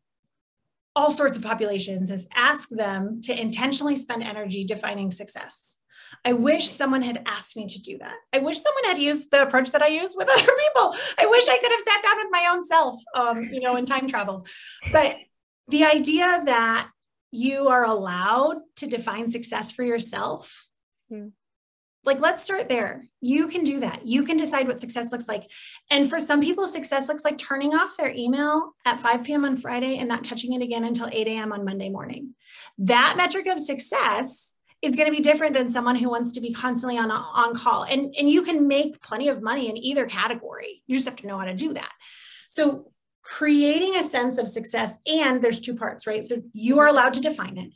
[0.97, 5.77] all sorts of populations is ask them to intentionally spend energy defining success.
[6.25, 8.15] I wish someone had asked me to do that.
[8.33, 10.95] I wish someone had used the approach that I use with other people.
[11.19, 13.87] I wish I could have sat down with my own self, um, you know, and
[13.87, 14.47] time traveled.
[14.91, 15.17] But
[15.67, 16.89] the idea that
[17.29, 20.65] you are allowed to define success for yourself,
[21.13, 21.31] mm.
[22.07, 23.09] Like let's start there.
[23.19, 24.05] You can do that.
[24.05, 25.51] You can decide what success looks like.
[25.91, 29.43] And for some people, success looks like turning off their email at 5 p.m.
[29.43, 31.51] on Friday and not touching it again until 8 a.m.
[31.51, 32.33] on Monday morning.
[32.77, 36.53] That metric of success is going to be different than someone who wants to be
[36.53, 40.83] constantly on on call and and you can make plenty of money in either category
[40.85, 41.91] you just have to know how to do that
[42.47, 42.91] so
[43.23, 47.21] creating a sense of success and there's two parts right so you are allowed to
[47.21, 47.73] define it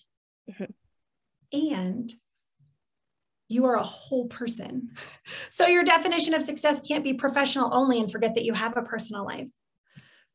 [0.51, 1.73] mm-hmm.
[1.73, 2.13] and
[3.51, 4.91] you are a whole person.
[5.49, 8.81] So your definition of success can't be professional only and forget that you have a
[8.81, 9.47] personal life.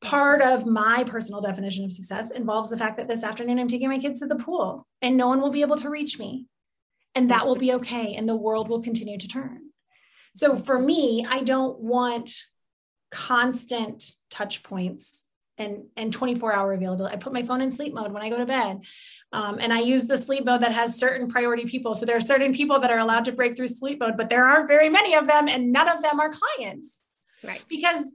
[0.03, 3.89] Part of my personal definition of success involves the fact that this afternoon I'm taking
[3.89, 6.47] my kids to the pool and no one will be able to reach me.
[7.15, 9.71] And that will be okay and the world will continue to turn.
[10.35, 12.31] So for me i don't want
[13.11, 15.27] constant touch points
[15.59, 17.15] and and 24 hour availability.
[17.15, 18.81] I put my phone in sleep mode when i go to bed
[19.37, 22.29] um, and i use the sleep mode that has certain priority people so there are
[22.33, 25.15] certain people that are allowed to break through sleep mode but there aren't very many
[25.15, 27.03] of them and none of them are clients
[27.45, 28.11] right because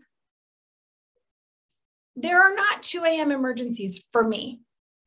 [2.15, 4.61] there are not 2 a.m emergencies for me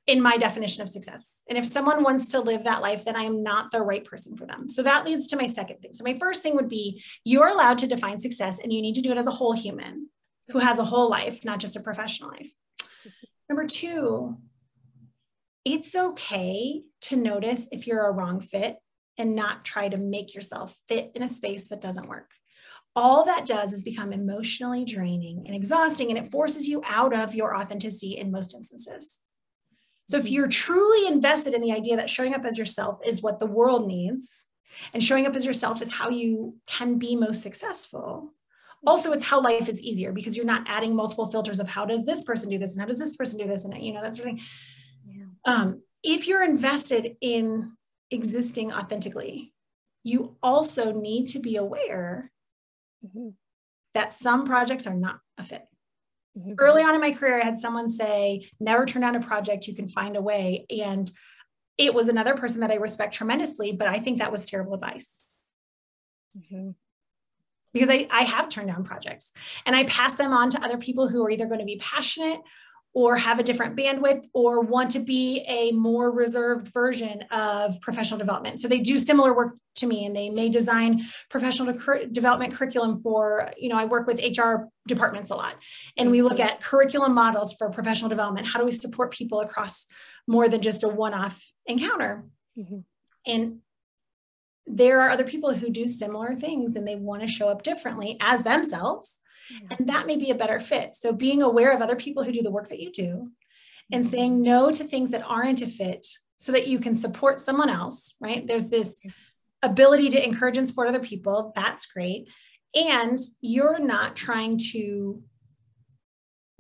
[0.07, 1.43] in my definition of success.
[1.49, 4.37] And if someone wants to live that life, then I am not the right person
[4.37, 4.69] for them.
[4.69, 5.95] So that leads to my second thing.
[5.95, 9.01] So my first thing would be you're allowed to define success and you need to
[9.01, 10.09] do it as a whole human
[10.49, 12.51] who has a whole life, not just a professional life.
[13.49, 14.37] Number two,
[15.65, 18.77] it's okay to notice if you're a wrong fit
[19.17, 22.31] and not try to make yourself fit in a space that doesn't work.
[22.97, 27.35] All that does is become emotionally draining and exhausting, and it forces you out of
[27.35, 29.21] your authenticity in most instances.
[30.07, 30.35] So, if mm-hmm.
[30.35, 33.89] you're truly invested in the idea that showing up as yourself is what the world
[33.89, 34.47] needs,
[34.93, 38.33] and showing up as yourself is how you can be most successful,
[38.87, 42.05] also it's how life is easier because you're not adding multiple filters of how does
[42.05, 44.15] this person do this and how does this person do this and you know that
[44.15, 44.45] sort of thing.
[45.45, 47.73] Um, if you're invested in
[48.11, 49.53] existing authentically
[50.03, 52.31] you also need to be aware
[53.05, 53.31] mm-hmm.
[53.95, 55.67] that some projects are not a fit
[56.39, 56.53] mm-hmm.
[56.59, 59.75] early on in my career i had someone say never turn down a project you
[59.75, 61.11] can find a way and
[61.79, 65.33] it was another person that i respect tremendously but i think that was terrible advice
[66.37, 66.71] mm-hmm
[67.75, 69.33] because I, I have turned down projects
[69.67, 72.41] and I pass them on to other people who are either going to be passionate
[72.95, 78.19] or have a different bandwidth or want to be a more reserved version of professional
[78.19, 78.61] development.
[78.61, 81.77] So they do similar work to me and they may design professional
[82.13, 85.57] development curriculum for, you know, I work with HR departments a lot
[85.97, 88.47] and we look at curriculum models for professional development.
[88.47, 89.87] How do we support people across
[90.29, 92.25] more than just a one off encounter?
[92.57, 92.79] Mm-hmm.
[93.27, 93.59] And
[94.67, 98.17] there are other people who do similar things and they want to show up differently
[98.21, 99.21] as themselves.
[99.51, 99.77] Yeah.
[99.79, 100.97] And that may be a better fit.
[100.97, 103.31] So being aware of other people who do the work that you do
[103.93, 104.11] and mm-hmm.
[104.11, 108.17] saying no to things that aren't a fit so that you can support someone else,
[108.21, 108.47] right?
[108.47, 109.05] There's this
[109.63, 111.53] ability to encourage and support other people.
[111.55, 112.29] That's great.
[112.75, 115.23] And you're not trying to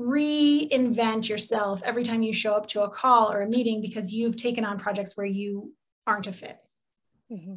[0.00, 4.36] reinvent yourself every time you show up to a call or a meeting because you've
[4.36, 5.72] taken on projects where you
[6.06, 6.58] aren't a fit.
[7.30, 7.54] Mm-hmm.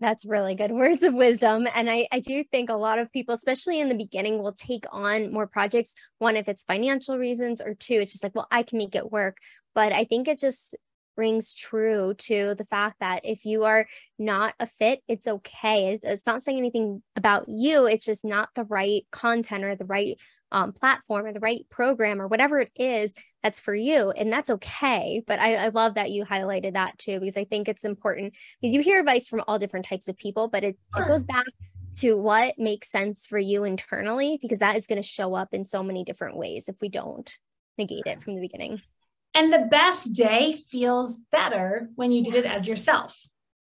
[0.00, 1.66] That's really good words of wisdom.
[1.74, 4.84] And I, I do think a lot of people, especially in the beginning, will take
[4.92, 5.94] on more projects.
[6.18, 9.10] One, if it's financial reasons, or two, it's just like, well, I can make it
[9.10, 9.38] work.
[9.74, 10.74] But I think it just
[11.16, 13.86] rings true to the fact that if you are
[14.18, 15.98] not a fit, it's okay.
[16.02, 20.18] It's not saying anything about you, it's just not the right content or the right
[20.50, 24.10] um, platform or the right program or whatever it is that's for you.
[24.10, 25.22] And that's okay.
[25.26, 28.74] But I, I love that you highlighted that too, because I think it's important because
[28.74, 31.44] you hear advice from all different types of people, but it, it goes back
[31.94, 35.64] to what makes sense for you internally, because that is going to show up in
[35.64, 37.38] so many different ways if we don't
[37.78, 38.80] negate it from the beginning.
[39.34, 43.16] And the best day feels better when you did it as yourself,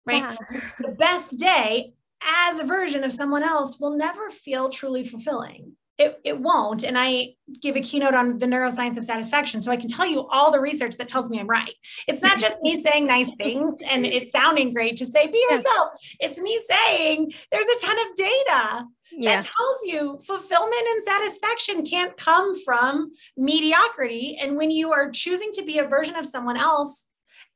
[0.04, 0.36] right?
[0.52, 0.60] Yeah.
[0.80, 6.18] the best day as a version of someone else will never feel truly fulfilling it,
[6.24, 6.82] it won't.
[6.82, 9.60] And I give a keynote on the neuroscience of satisfaction.
[9.60, 11.74] So I can tell you all the research that tells me I'm right.
[12.08, 15.90] It's not just me saying nice things and it sounding great to say, be yourself.
[16.18, 19.36] It's me saying there's a ton of data yeah.
[19.36, 24.38] that tells you fulfillment and satisfaction can't come from mediocrity.
[24.40, 27.08] And when you are choosing to be a version of someone else,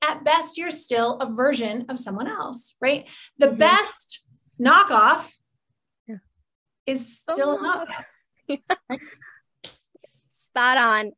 [0.02, 3.07] at best, you're still a version of someone else, right?
[3.38, 3.57] The mm-hmm.
[3.57, 4.22] best
[4.61, 5.33] knockoff
[6.07, 6.16] yeah.
[6.87, 8.04] is still oh, knockoff.
[10.30, 11.12] Spot on.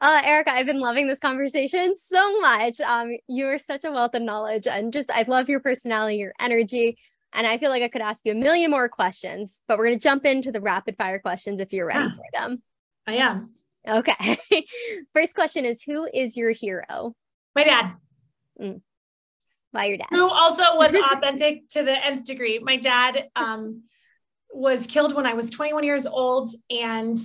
[0.00, 2.80] Uh, Erika, I've been loving this conversation so much.
[2.80, 6.98] Um, you're such a wealth of knowledge and just I love your personality, your energy.
[7.32, 9.98] And I feel like I could ask you a million more questions, but we're going
[9.98, 12.62] to jump into the rapid fire questions if you're ready yeah, for them.
[13.06, 13.50] I am.
[13.86, 14.38] Okay.
[15.14, 17.14] First question is Who is your hero?
[17.54, 17.92] My dad.
[18.60, 18.80] Mm.
[19.72, 20.08] Why your dad?
[20.10, 22.58] Who also was authentic to the nth degree.
[22.58, 23.82] My dad, um,
[24.50, 26.50] was killed when I was 21 years old.
[26.70, 27.18] And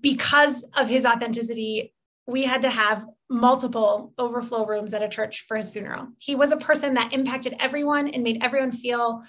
[0.00, 1.94] because of his authenticity,
[2.26, 6.08] we had to have multiple overflow rooms at a church for his funeral.
[6.18, 9.22] He was a person that impacted everyone and made everyone feel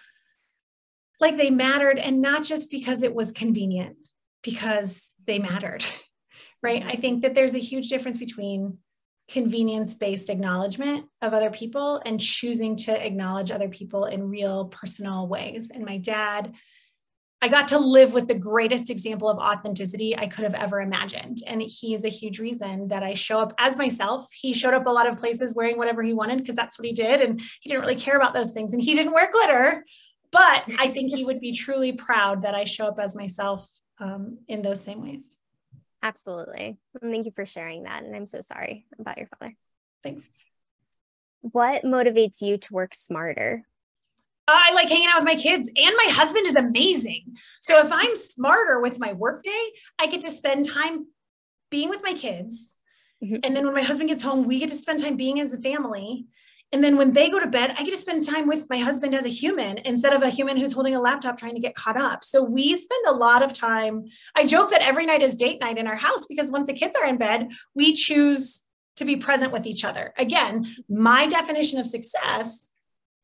[1.20, 3.96] like they mattered, and not just because it was convenient,
[4.42, 5.86] because they mattered,
[6.64, 6.84] right?
[6.84, 8.80] I think that there's a huge difference between
[9.32, 15.28] convenience based acknowledgement of other people and choosing to acknowledge other people in real personal
[15.28, 15.72] ways.
[15.74, 16.54] And my dad,
[17.42, 21.40] I got to live with the greatest example of authenticity I could have ever imagined.
[21.48, 24.28] And he is a huge reason that I show up as myself.
[24.32, 26.94] He showed up a lot of places wearing whatever he wanted because that's what he
[26.94, 27.22] did.
[27.22, 28.74] And he didn't really care about those things.
[28.74, 29.86] And he didn't wear glitter.
[30.32, 33.68] But I think he would be truly proud that I show up as myself
[34.00, 35.38] um, in those same ways.
[36.04, 36.78] Absolutely.
[37.02, 38.04] Thank you for sharing that.
[38.04, 39.54] And I'm so sorry about your father.
[40.04, 40.32] Thanks.
[41.42, 43.64] What motivates you to work smarter?
[44.48, 47.36] I like hanging out with my kids, and my husband is amazing.
[47.62, 51.08] So if I'm smarter with my workday, I get to spend time
[51.70, 52.78] being with my kids
[53.24, 53.36] Mm-hmm.
[53.44, 55.62] And then when my husband gets home, we get to spend time being as a
[55.62, 56.26] family.
[56.74, 59.14] And then when they go to bed, I get to spend time with my husband
[59.14, 61.98] as a human instead of a human who's holding a laptop trying to get caught
[61.98, 62.24] up.
[62.24, 64.06] So we spend a lot of time.
[64.36, 66.96] I joke that every night is date night in our house because once the kids
[66.96, 68.66] are in bed, we choose
[68.96, 70.14] to be present with each other.
[70.18, 72.70] Again, my definition of success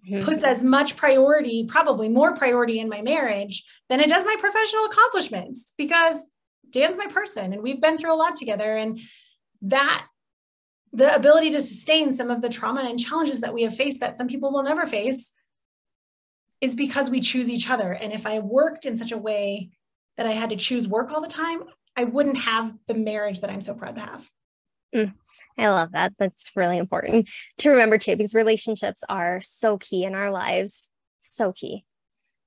[0.05, 0.25] mm-hmm.
[0.25, 4.85] puts as much priority, probably more priority in my marriage than it does my professional
[4.85, 6.25] accomplishments because
[6.71, 8.75] Dan's my person and we've been through a lot together.
[8.75, 8.99] And
[9.61, 10.05] that
[10.93, 14.15] the ability to sustain some of the trauma and challenges that we have faced that
[14.15, 15.31] some people will never face
[16.61, 17.91] is because we choose each other.
[17.91, 19.69] And if I worked in such a way
[20.17, 21.63] that I had to choose work all the time,
[21.95, 24.29] I wouldn't have the marriage that I'm so proud to have.
[24.95, 25.13] Mm,
[25.57, 26.13] I love that.
[26.17, 27.29] That's really important
[27.59, 30.89] to remember too, because relationships are so key in our lives.
[31.21, 31.83] So key.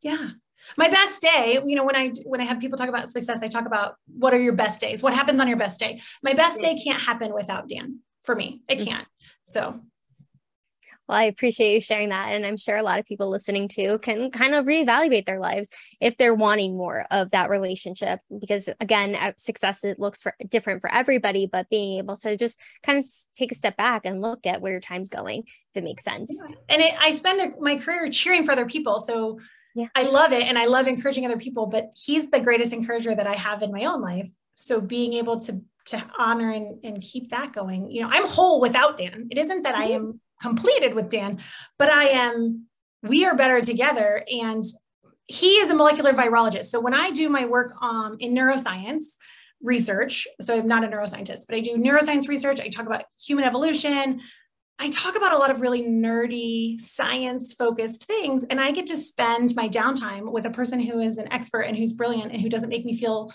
[0.03, 0.30] Yeah.
[0.78, 3.49] My best day, you know, when I when I have people talk about success, I
[3.49, 5.03] talk about what are your best days?
[5.03, 6.01] What happens on your best day?
[6.22, 8.62] My best day can't happen without Dan for me.
[8.68, 8.88] It mm-hmm.
[8.88, 9.08] can't.
[9.44, 9.80] So
[11.10, 12.32] well, I appreciate you sharing that.
[12.32, 15.68] And I'm sure a lot of people listening to can kind of reevaluate their lives
[16.00, 18.20] if they're wanting more of that relationship.
[18.38, 22.96] Because again, success it looks for, different for everybody, but being able to just kind
[22.96, 23.04] of
[23.34, 26.32] take a step back and look at where your time's going, if it makes sense.
[26.48, 26.54] Yeah.
[26.68, 29.00] And it, I spend my career cheering for other people.
[29.00, 29.40] So
[29.74, 29.88] yeah.
[29.96, 30.44] I love it.
[30.44, 33.72] And I love encouraging other people, but he's the greatest encourager that I have in
[33.72, 34.30] my own life.
[34.54, 35.60] So being able to
[35.91, 37.91] to honor and, and keep that going.
[37.91, 39.28] You know, I'm whole without Dan.
[39.30, 39.95] It isn't that I mm-hmm.
[39.95, 41.41] am completed with Dan,
[41.78, 42.66] but I am,
[43.03, 44.24] we are better together.
[44.32, 44.64] And
[45.26, 46.66] he is a molecular virologist.
[46.66, 49.05] So when I do my work um, in neuroscience
[49.62, 53.45] research, so I'm not a neuroscientist, but I do neuroscience research, I talk about human
[53.45, 54.20] evolution.
[54.82, 58.45] I talk about a lot of really nerdy, science focused things.
[58.45, 61.76] And I get to spend my downtime with a person who is an expert and
[61.76, 63.30] who's brilliant and who doesn't make me feel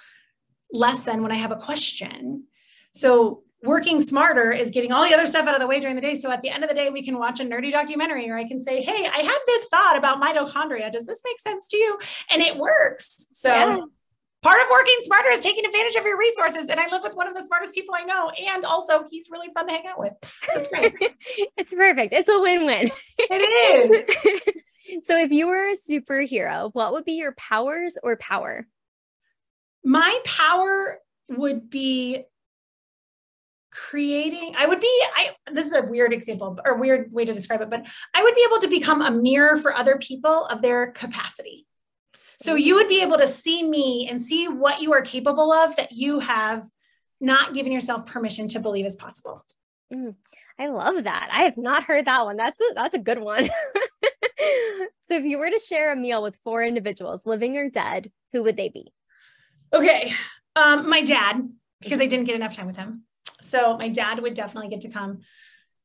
[0.71, 2.45] less than when I have a question.
[2.91, 6.01] So working smarter is getting all the other stuff out of the way during the
[6.01, 6.15] day.
[6.15, 8.47] So at the end of the day, we can watch a nerdy documentary or I
[8.47, 10.91] can say, Hey, I had this thought about mitochondria.
[10.91, 11.97] Does this make sense to you?
[12.31, 13.25] And it works.
[13.31, 13.79] So yeah.
[14.41, 16.69] part of working smarter is taking advantage of your resources.
[16.69, 18.29] And I live with one of the smartest people I know.
[18.29, 20.13] And also he's really fun to hang out with.
[20.53, 20.93] So it's great.
[21.57, 22.13] it's perfect.
[22.13, 22.89] It's a win-win.
[23.17, 25.03] It is.
[25.07, 28.67] so if you were a superhero, what would be your powers or power?
[29.85, 32.23] My power would be
[33.71, 37.59] creating i would be i this is a weird example or weird way to describe
[37.59, 40.91] it but i would be able to become a mirror for other people of their
[40.91, 41.65] capacity.
[42.41, 45.75] So you would be able to see me and see what you are capable of
[45.77, 46.67] that you have
[47.21, 49.45] not given yourself permission to believe is possible.
[49.93, 50.15] Mm,
[50.59, 51.29] i love that.
[51.31, 52.37] I have not heard that one.
[52.37, 53.49] That's a that's a good one.
[55.07, 58.41] So if you were to share a meal with four individuals living or dead who
[58.41, 58.91] would they be
[59.75, 60.13] okay
[60.55, 61.47] um, my dad
[61.81, 63.05] because i didn't get enough time with him
[63.45, 65.21] so my dad would definitely get to come.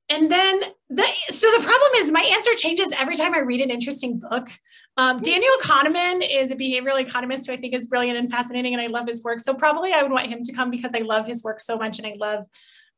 [0.09, 3.70] And then the so the problem is my answer changes every time I read an
[3.70, 4.49] interesting book.
[4.97, 5.22] Um, hmm.
[5.22, 8.88] Daniel Kahneman is a behavioral economist who I think is brilliant and fascinating, and I
[8.88, 9.38] love his work.
[9.38, 11.99] So probably I would want him to come because I love his work so much,
[11.99, 12.45] and I love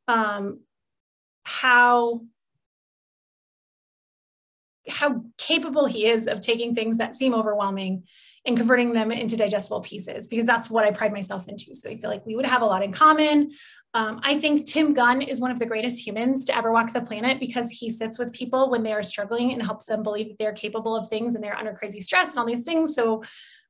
[0.09, 0.61] um,
[1.45, 2.23] how
[4.89, 8.05] how capable he is of taking things that seem overwhelming
[8.45, 11.75] and converting them into digestible pieces because that's what I pride myself into.
[11.75, 13.53] So I feel like we would have a lot in common.
[13.95, 17.03] Um, I think Tim Gunn is one of the greatest humans to ever walk the
[17.03, 20.39] planet because he sits with people when they are struggling and helps them believe that
[20.39, 22.95] they're capable of things and they're under crazy stress and all these things.
[22.95, 23.23] So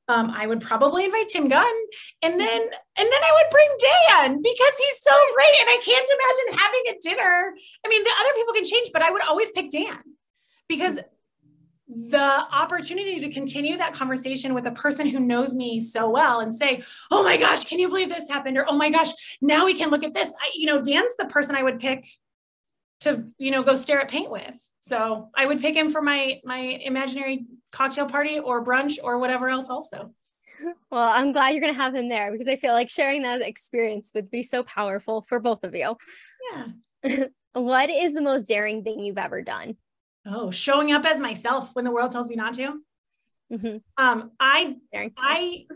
[0.08, 1.74] um, I would probably invite Tim Gunn,
[2.22, 6.08] and then and then I would bring Dan because he's so great, and I can't
[6.10, 7.54] imagine having a dinner.
[7.86, 10.02] I mean, the other people can change, but I would always pick Dan
[10.68, 10.98] because
[11.96, 16.54] the opportunity to continue that conversation with a person who knows me so well and
[16.54, 19.74] say, "Oh my gosh, can you believe this happened?" or "Oh my gosh, now we
[19.74, 22.06] can look at this." I, you know, Dan's the person I would pick
[23.00, 24.68] to, you know, go stare at paint with.
[24.78, 29.48] So I would pick him for my my imaginary cocktail party or brunch or whatever
[29.48, 29.68] else.
[29.68, 30.14] Also.
[30.90, 33.40] Well, I'm glad you're going to have him there because I feel like sharing that
[33.40, 35.96] experience would be so powerful for both of you.
[37.04, 37.24] Yeah.
[37.54, 39.76] what is the most daring thing you've ever done?
[40.26, 42.80] Oh showing up as myself when the world tells me not to?
[43.52, 43.76] Mm-hmm.
[43.98, 44.76] um i
[45.16, 45.66] i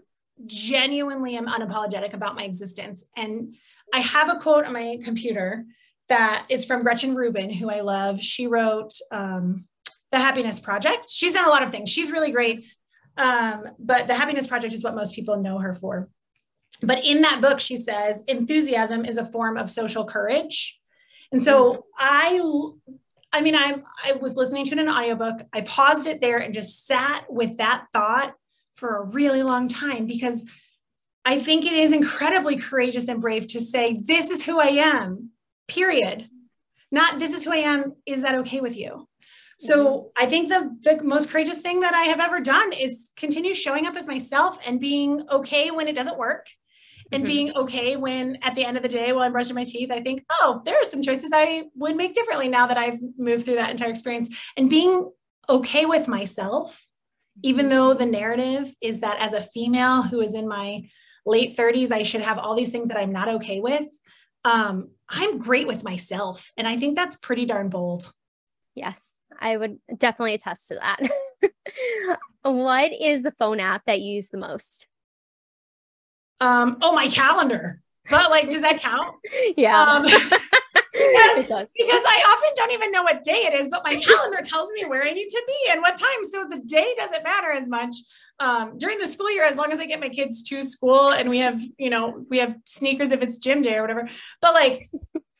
[0.47, 3.05] genuinely am unapologetic about my existence.
[3.17, 3.55] And
[3.93, 5.67] i have a quote on my computer
[6.09, 8.21] that is from gretchen rubin who i love.
[8.21, 9.67] She wrote um,
[10.13, 11.11] the happiness project.
[11.11, 11.91] She's done a lot of things.
[11.91, 12.65] She's really great.
[13.19, 16.09] Um, but the happiness project is what most people know her for.
[16.83, 20.79] But in that book she says enthusiasm is a form of social courage.
[21.33, 21.81] And so mm-hmm.
[21.99, 22.41] I
[23.37, 25.43] I mean, I I was listening to an audiobook.
[25.53, 28.35] I paused it there and just sat with that thought
[28.73, 30.47] for a really long time because
[31.25, 35.31] I think it is incredibly courageous and brave to say, this is who I am.
[35.69, 36.29] period.
[36.91, 37.95] Not this is who I am.
[38.07, 39.09] Is that okay with you?
[39.59, 40.25] So mm-hmm.
[40.25, 43.87] I think the the most courageous thing that I have ever done is continue showing
[43.87, 46.47] up as myself and being okay when it doesn't work
[47.13, 47.33] and mm-hmm.
[47.33, 50.01] being okay when at the end of the day while I'm brushing my teeth, I
[50.01, 53.57] think, oh, there are some choices I would make differently now that I've moved through
[53.57, 55.11] that entire experience and being
[55.49, 56.85] okay with myself,
[57.43, 60.89] even though the narrative is that as a female who is in my
[61.25, 63.89] late 30s, I should have all these things that I'm not okay with.
[64.45, 66.51] Um, I'm great with myself.
[66.57, 68.13] And I think that's pretty darn bold.
[68.75, 72.19] Yes, I would definitely attest to that.
[72.43, 74.87] what is the phone app that you use the most?
[76.41, 77.81] Um, oh, my calendar.
[78.11, 79.15] But like, does that count?
[79.57, 79.81] Yeah.
[79.81, 80.03] Um,
[80.97, 81.69] because, it does.
[81.77, 84.85] Because I often don't even know what day it is, but my calendar tells me
[84.85, 86.25] where I need to be and what time.
[86.25, 87.97] So the day doesn't matter as much.
[88.39, 91.31] Um, during the school year, as long as I get my kids to school and
[91.31, 94.09] we have, you know, we have sneakers if it's gym day or whatever.
[94.43, 94.91] But like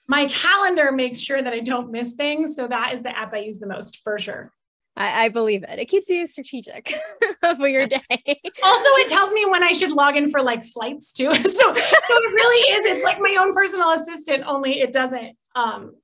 [0.09, 2.57] my calendar makes sure that I don't miss things.
[2.57, 4.53] So that is the app I use the most for sure.
[4.97, 5.79] I, I believe it.
[5.79, 6.93] It keeps you strategic
[7.57, 8.01] for your day.
[8.11, 11.35] also, it tells me when I should log in for like flights too.
[11.35, 12.87] so, so it really is.
[12.87, 15.95] It's like my own personal assistant, only it doesn't um,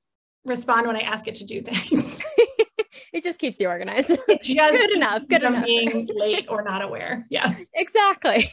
[0.44, 2.22] respond when I ask it to do things.
[3.12, 4.10] it just keeps you organized.
[4.28, 5.22] It just good enough.
[5.26, 5.64] Good enough.
[5.64, 7.24] Being late or not aware.
[7.30, 7.70] Yes.
[7.74, 8.50] Exactly.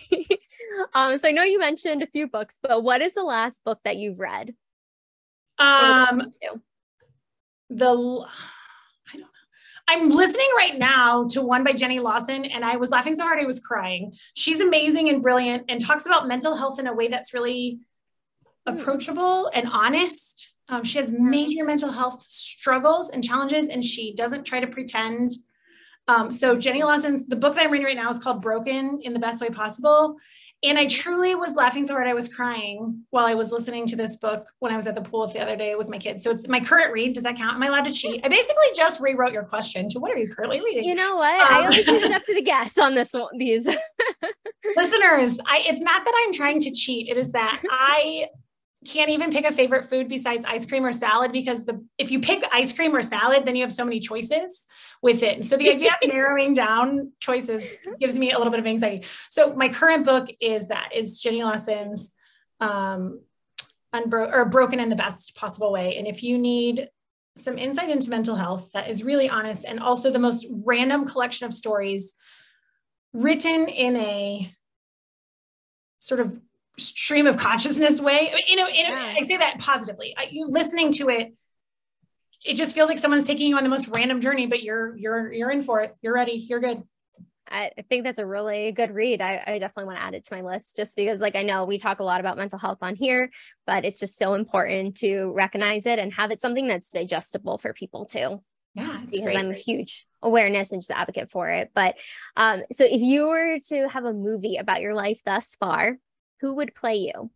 [0.93, 3.79] um, so I know you mentioned a few books, but what is the last book
[3.83, 4.55] that you've read?
[5.57, 6.31] Um,
[7.69, 8.25] the I don't know.
[9.91, 13.39] I'm listening right now to one by Jenny Lawson, and I was laughing so hard
[13.39, 14.13] I was crying.
[14.35, 17.79] She's amazing and brilliant, and talks about mental health in a way that's really
[18.67, 20.53] approachable and honest.
[20.69, 25.33] Um, she has major mental health struggles and challenges, and she doesn't try to pretend.
[26.07, 29.13] Um, so Jenny Lawson's the book that I'm reading right now is called Broken in
[29.13, 30.17] the Best Way Possible.
[30.61, 33.95] And I truly was laughing so hard I was crying while I was listening to
[33.95, 36.21] this book when I was at the pool the other day with my kids.
[36.21, 37.13] So it's my current read.
[37.13, 37.55] Does that count?
[37.55, 38.25] Am I allowed to cheat?
[38.25, 40.83] I basically just rewrote your question to what are you currently reading?
[40.83, 41.39] You know what?
[41.39, 43.37] Um, I always leave it up to the guests on this one.
[43.37, 43.67] These
[44.75, 47.07] listeners, I it's not that I'm trying to cheat.
[47.07, 48.27] It is that I
[48.85, 52.19] can't even pick a favorite food besides ice cream or salad because the if you
[52.19, 54.67] pick ice cream or salad, then you have so many choices
[55.01, 55.45] with it.
[55.45, 57.63] So the idea of narrowing down choices
[57.99, 59.05] gives me a little bit of anxiety.
[59.29, 62.13] So my current book is that is Jenny Lawson's
[62.59, 63.21] um,
[63.93, 65.97] unbro- or broken in the best possible way.
[65.97, 66.89] And if you need
[67.37, 71.45] some insight into mental health that is really honest and also the most random collection
[71.45, 72.15] of stories
[73.13, 74.53] written in a
[75.97, 76.37] sort of
[76.77, 79.13] stream of consciousness way you know yeah.
[79.17, 81.33] i say that positively you listening to it
[82.45, 85.31] it just feels like someone's taking you on the most random journey, but you're you're
[85.31, 85.95] you're in for it.
[86.01, 86.33] You're ready.
[86.33, 86.83] You're good.
[87.51, 89.21] I think that's a really good read.
[89.21, 91.65] I, I, definitely want to add it to my list just because, like, I know
[91.65, 93.31] we talk a lot about mental health on here,
[93.65, 97.73] but it's just so important to recognize it and have it something that's digestible for
[97.73, 98.41] people too.
[98.75, 99.37] Yeah, because great.
[99.37, 101.71] I'm a huge awareness and just advocate for it.
[101.73, 101.97] But
[102.37, 105.97] um, so if you were to have a movie about your life thus far,
[106.41, 107.31] who would play you?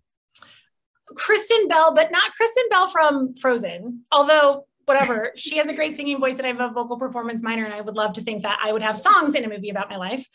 [1.16, 4.04] Kristen Bell, but not Kristen Bell from Frozen.
[4.12, 5.32] Although whatever.
[5.38, 7.82] she has a great singing voice, and I have a vocal performance minor, and I
[7.82, 10.28] would love to think that I would have songs in a movie about my life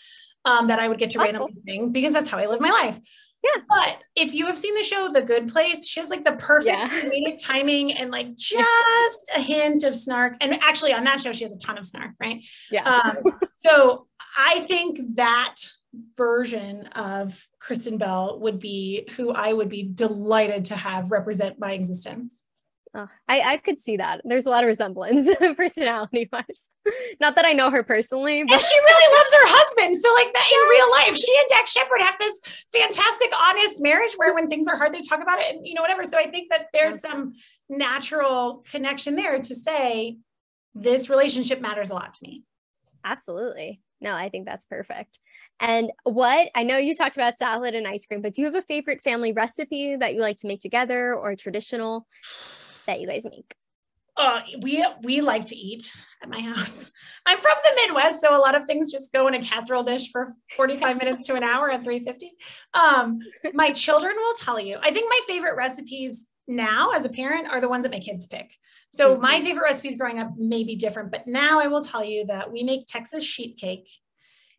[0.45, 2.99] um, that I would get to randomly sing because that's how I live my life.
[3.43, 3.63] Yeah.
[3.69, 6.91] But if you have seen the show The Good Place, she has like the perfect
[6.91, 7.37] yeah.
[7.41, 10.37] timing and like just a hint of snark.
[10.41, 12.45] And actually, on that show, she has a ton of snark, right?
[12.71, 12.85] Yeah.
[12.85, 15.57] Um, so I think that
[16.17, 21.73] version of Kristen Bell would be who I would be delighted to have represent my
[21.73, 22.43] existence.
[22.95, 24.23] Oh, I, I could see that.
[24.25, 26.71] There's a lot of resemblance personality wise.
[27.21, 29.97] Not that I know her personally, but and she really loves her husband.
[29.97, 32.41] So, like that in real life, she and Dax Shepard have this
[32.73, 35.83] fantastic, honest marriage where when things are hard, they talk about it and you know,
[35.83, 36.05] whatever.
[36.05, 37.35] So I think that there's some
[37.69, 40.17] natural connection there to say
[40.75, 42.45] this relationship matters a lot to me.
[43.05, 43.81] Absolutely.
[44.01, 45.19] No, I think that's perfect.
[45.61, 48.55] And what I know you talked about salad and ice cream, but do you have
[48.55, 52.07] a favorite family recipe that you like to make together or traditional?
[52.89, 53.55] That you guys make?
[54.17, 56.91] Uh, we we like to eat at my house.
[57.27, 60.11] I'm from the Midwest, so a lot of things just go in a casserole dish
[60.11, 62.33] for 45 minutes to an hour at 350.
[62.75, 63.21] Um,
[63.55, 64.79] my children will tell you.
[64.83, 68.27] I think my favorite recipes now as a parent are the ones that my kids
[68.27, 68.57] pick.
[68.91, 69.23] So mm-hmm.
[69.23, 72.51] my favorite recipes growing up may be different, but now I will tell you that
[72.51, 73.89] we make Texas sheet cake.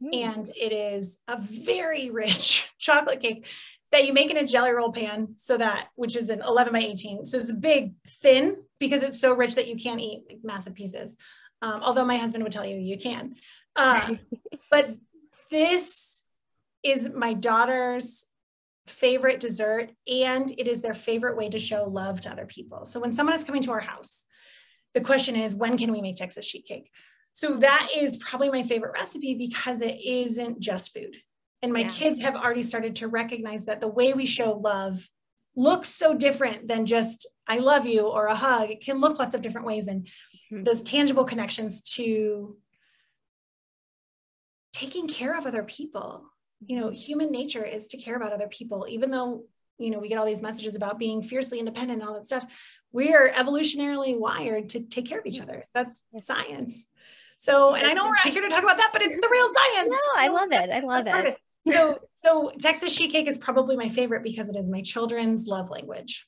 [0.01, 0.15] Mm.
[0.15, 3.45] And it is a very rich chocolate cake
[3.91, 6.79] that you make in a jelly roll pan so that which is an 11 by
[6.79, 10.75] 18 so it's big thin because it's so rich that you can't eat like massive
[10.75, 11.17] pieces
[11.61, 13.35] um, although my husband would tell you you can
[13.75, 14.15] uh,
[14.71, 14.89] but
[15.51, 16.25] this
[16.83, 18.25] is my daughter's
[18.89, 22.85] favorite dessert and it is their favorite way to show love to other people.
[22.85, 24.25] So when someone is coming to our house,
[24.93, 26.91] the question is when can we make Texas sheet cake?
[27.31, 31.15] So that is probably my favorite recipe because it isn't just food.
[31.61, 31.89] And my yeah.
[31.89, 35.09] kids have already started to recognize that the way we show love
[35.55, 38.69] looks so different than just I love you or a hug.
[38.69, 40.07] It can look lots of different ways and
[40.51, 40.63] mm-hmm.
[40.63, 42.55] those tangible connections to
[44.71, 46.23] taking care of other people.
[46.65, 49.45] You know, human nature is to care about other people, even though,
[49.77, 52.45] you know, we get all these messages about being fiercely independent and all that stuff.
[52.91, 55.65] We are evolutionarily wired to take care of each other.
[55.73, 56.87] That's science.
[57.37, 59.47] So, and I know we're not here to talk about that, but it's the real
[59.47, 59.91] science.
[59.91, 60.69] No, I love it.
[60.69, 61.37] I love it.
[61.67, 65.69] So, so Texas sheet cake is probably my favorite because it is my children's love
[65.69, 66.25] language.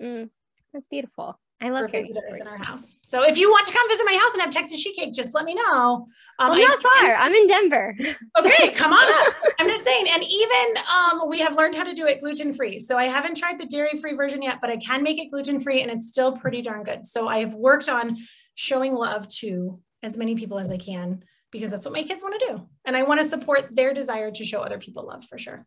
[0.00, 0.30] Mm,
[0.72, 1.38] that's beautiful.
[1.60, 2.96] I love hearing visitors in our house.
[3.02, 5.34] So if you want to come visit my house and have Texas sheet cake, just
[5.34, 6.06] let me know.
[6.38, 7.14] Um, well, not I, far.
[7.14, 7.96] I'm in Denver.
[8.38, 9.34] Okay, come on up.
[9.58, 10.06] I'm just saying.
[10.10, 12.78] And even um, we have learned how to do it gluten free.
[12.78, 15.60] So I haven't tried the dairy free version yet, but I can make it gluten
[15.60, 17.06] free, and it's still pretty darn good.
[17.06, 18.18] So I have worked on
[18.54, 21.24] showing love to as many people as I can
[21.54, 24.32] because that's what my kids want to do, and I want to support their desire
[24.32, 25.64] to show other people love for sure.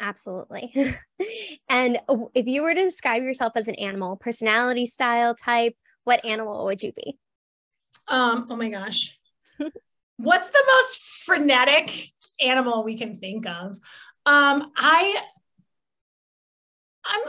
[0.00, 0.72] Absolutely.
[1.68, 1.98] and
[2.34, 5.74] if you were to describe yourself as an animal, personality, style, type,
[6.04, 7.18] what animal would you be?
[8.08, 9.18] Um, oh my gosh.
[10.16, 11.90] What's the most frenetic
[12.40, 13.78] animal we can think of?
[14.24, 15.22] Um, I
[17.04, 17.20] I'm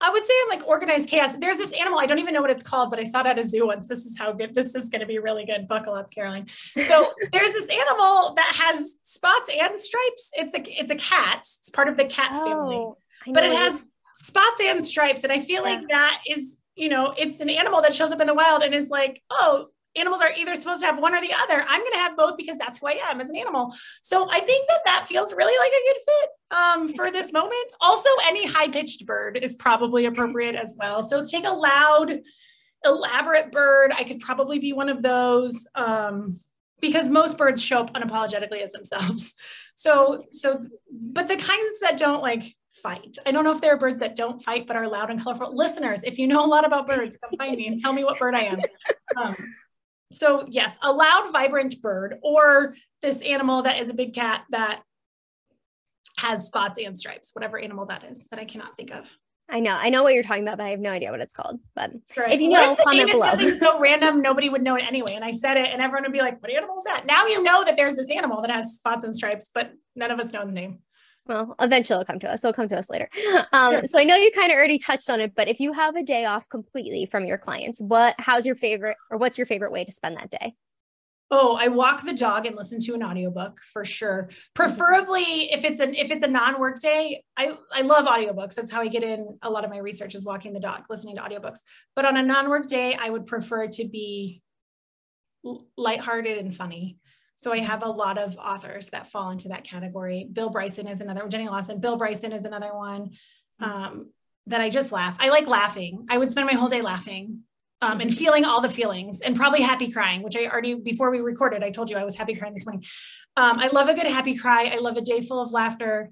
[0.00, 1.34] I would say I'm like organized chaos.
[1.36, 3.38] There's this animal, I don't even know what it's called, but I saw it at
[3.38, 3.88] a zoo once.
[3.88, 5.66] This is how good this is going to be really good.
[5.66, 6.46] Buckle up, Caroline.
[6.86, 10.30] So there's this animal that has spots and stripes.
[10.34, 11.40] It's a it's a cat.
[11.40, 13.34] It's part of the cat oh, family.
[13.34, 15.24] But it has spots and stripes.
[15.24, 15.74] And I feel yeah.
[15.74, 18.74] like that is, you know, it's an animal that shows up in the wild and
[18.74, 19.68] is like, oh,
[19.98, 21.64] animals are either supposed to have one or the other.
[21.68, 23.74] I'm going to have both because that's who I am as an animal.
[24.02, 27.66] So I think that that feels really like a good fit um, for this moment.
[27.80, 31.02] Also, any high pitched bird is probably appropriate as well.
[31.02, 32.20] So take a loud,
[32.84, 33.92] elaborate bird.
[33.96, 35.66] I could probably be one of those.
[35.74, 36.40] Um,
[36.80, 39.34] because most birds show up unapologetically as themselves.
[39.78, 42.42] So, so, but the kinds that don't like
[42.82, 43.16] fight.
[43.26, 45.54] I don't know if there are birds that don't fight but are loud and colorful.
[45.54, 48.18] Listeners, if you know a lot about birds, come find me and tell me what
[48.18, 48.60] bird I am.
[49.16, 49.36] Um,
[50.12, 54.82] so yes, a loud, vibrant bird or this animal that is a big cat that
[56.18, 59.14] has spots and stripes, whatever animal that is that I cannot think of.
[59.50, 61.32] I know, I know what you're talking about, but I have no idea what it's
[61.32, 61.58] called.
[61.74, 62.32] But right.
[62.32, 63.30] if you know, comment below.
[63.30, 65.14] Something so random, nobody would know it anyway.
[65.14, 67.42] And I said it, and everyone would be like, "What animal is that?" Now you
[67.42, 70.44] know that there's this animal that has spots and stripes, but none of us know
[70.44, 70.80] the name
[71.28, 72.42] well, eventually it'll come to us.
[72.42, 73.08] It'll come to us later.
[73.52, 75.96] Um, So I know you kind of already touched on it, but if you have
[75.96, 79.72] a day off completely from your clients, what, how's your favorite, or what's your favorite
[79.72, 80.54] way to spend that day?
[81.30, 84.30] Oh, I walk the dog and listen to an audiobook for sure.
[84.54, 88.54] Preferably if it's an if it's a non-work day, I, I love audiobooks.
[88.54, 91.16] That's how I get in a lot of my research is walking the dog, listening
[91.16, 91.58] to audiobooks.
[91.94, 94.42] But on a non-work day, I would prefer to be
[95.76, 96.96] lighthearted and funny.
[97.38, 100.28] So I have a lot of authors that fall into that category.
[100.30, 101.30] Bill Bryson is another, one.
[101.30, 103.10] Jenny Lawson, Bill Bryson is another one
[103.60, 104.10] um,
[104.48, 105.16] that I just laugh.
[105.20, 106.04] I like laughing.
[106.10, 107.42] I would spend my whole day laughing
[107.80, 111.20] um, and feeling all the feelings and probably happy crying, which I already, before we
[111.20, 112.84] recorded, I told you I was happy crying this morning.
[113.36, 114.72] Um, I love a good happy cry.
[114.74, 116.10] I love a day full of laughter.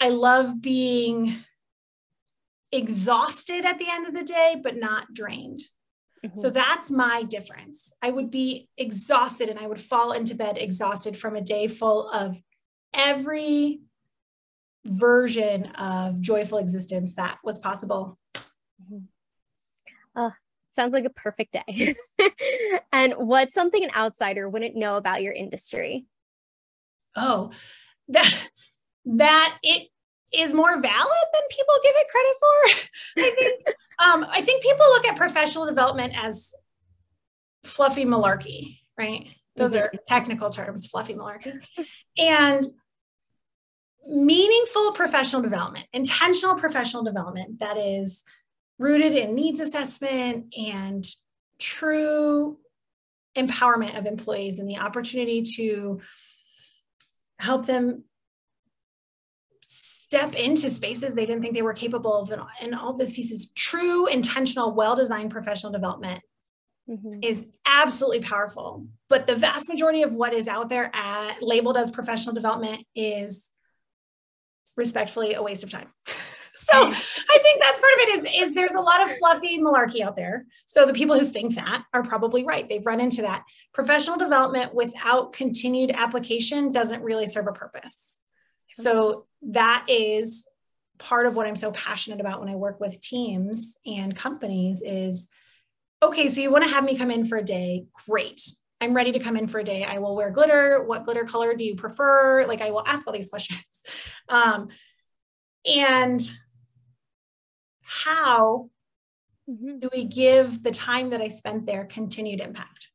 [0.00, 1.34] I love being
[2.70, 5.60] exhausted at the end of the day, but not drained.
[6.24, 6.40] Mm-hmm.
[6.40, 7.92] So that's my difference.
[8.02, 12.08] I would be exhausted and I would fall into bed exhausted from a day full
[12.10, 12.40] of
[12.92, 13.80] every
[14.84, 18.18] version of joyful existence that was possible.
[18.36, 19.04] Mm-hmm.
[20.16, 20.32] Oh,
[20.72, 21.96] sounds like a perfect day.
[22.92, 26.06] and what's something an outsider wouldn't know about your industry?
[27.14, 27.50] Oh,
[28.08, 28.48] that
[29.04, 29.88] that it
[30.32, 33.22] is more valid than people give it credit for.
[33.22, 36.54] I think um, I think people look at professional development as
[37.64, 39.28] fluffy malarkey, right?
[39.56, 39.96] Those mm-hmm.
[39.96, 41.60] are technical terms, fluffy malarkey.
[42.16, 42.64] And
[44.06, 48.24] meaningful professional development, intentional professional development that is
[48.78, 51.06] rooted in needs assessment and
[51.58, 52.58] true
[53.36, 56.00] empowerment of employees and the opportunity to
[57.38, 58.04] help them
[60.08, 62.30] step into spaces they didn't think they were capable of.
[62.30, 66.22] And, and all those pieces true intentional well-designed professional development
[66.88, 67.20] mm-hmm.
[67.22, 68.86] is absolutely powerful.
[69.10, 73.50] But the vast majority of what is out there at, labeled as professional development is
[74.78, 75.88] respectfully a waste of time.
[76.60, 80.02] So i think that's part of it is, is there's a lot of fluffy malarkey
[80.02, 80.44] out there.
[80.66, 82.68] So the people who think that are probably right.
[82.68, 83.44] They've run into that.
[83.72, 88.18] Professional development without continued application doesn't really serve a purpose
[88.82, 90.48] so that is
[90.98, 95.28] part of what I'm so passionate about when I work with teams and companies is
[96.02, 97.86] okay, so you want to have me come in for a day.
[98.06, 98.42] Great.
[98.80, 99.84] I'm ready to come in for a day.
[99.84, 100.84] I will wear glitter.
[100.84, 102.46] What glitter color do you prefer?
[102.46, 103.64] Like, I will ask all these questions.
[104.28, 104.68] Um,
[105.66, 106.30] and
[107.82, 108.70] how
[109.50, 109.80] mm-hmm.
[109.80, 112.90] do we give the time that I spent there continued impact?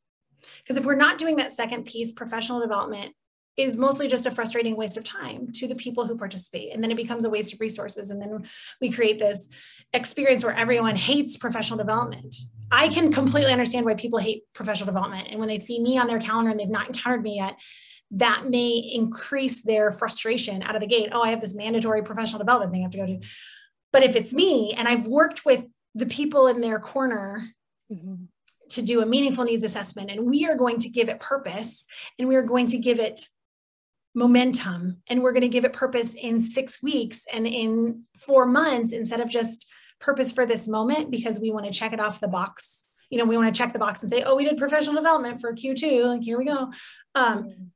[0.60, 3.14] Because if we're not doing that second piece, professional development
[3.56, 6.74] is mostly just a frustrating waste of time to the people who participate.
[6.74, 8.10] And then it becomes a waste of resources.
[8.10, 8.48] And then
[8.82, 9.48] we create this
[9.94, 12.36] experience where everyone hates professional development.
[12.72, 15.28] I can completely understand why people hate professional development.
[15.30, 17.60] And when they see me on their calendar and they've not encountered me yet,
[18.12, 21.10] that may increase their frustration out of the gate.
[21.12, 23.20] Oh, I have this mandatory professional development thing I have to go to.
[23.92, 27.50] But if it's me and I've worked with the people in their corner
[27.92, 28.26] mm-hmm.
[28.70, 31.86] to do a meaningful needs assessment, and we are going to give it purpose
[32.18, 33.28] and we are going to give it
[34.14, 38.94] momentum and we're going to give it purpose in six weeks and in four months
[38.94, 39.66] instead of just
[40.00, 43.26] purpose for this moment because we want to check it off the box you know
[43.26, 46.08] we want to check the box and say oh we did professional development for q2
[46.08, 46.72] like here we go
[47.16, 47.72] um,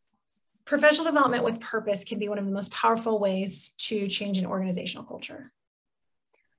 [0.65, 4.45] professional development with purpose can be one of the most powerful ways to change an
[4.45, 5.51] organizational culture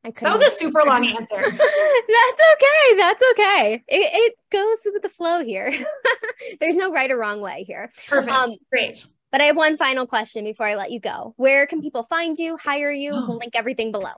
[0.05, 1.43] I could that was a super long answer.
[1.43, 2.97] that's okay.
[2.97, 3.83] That's okay.
[3.89, 5.73] It, it, goes with the flow here.
[6.61, 7.91] There's no right or wrong way here.
[8.09, 8.33] Perfect.
[8.33, 9.05] Um, Great.
[9.31, 11.35] But I have one final question before I let you go.
[11.37, 13.13] Where can people find you, hire you?
[13.13, 14.13] We'll link everything below.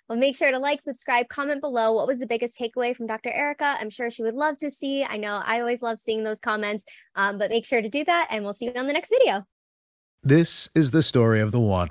[0.08, 1.92] Well, make sure to like, subscribe, comment below.
[1.92, 3.30] What was the biggest takeaway from Dr.
[3.30, 3.76] Erika?
[3.80, 5.02] I'm sure she would love to see.
[5.02, 6.84] I know I always love seeing those comments,
[7.16, 8.28] um, but make sure to do that.
[8.30, 9.44] And we'll see you on the next video.
[10.22, 11.90] This is the story of the one.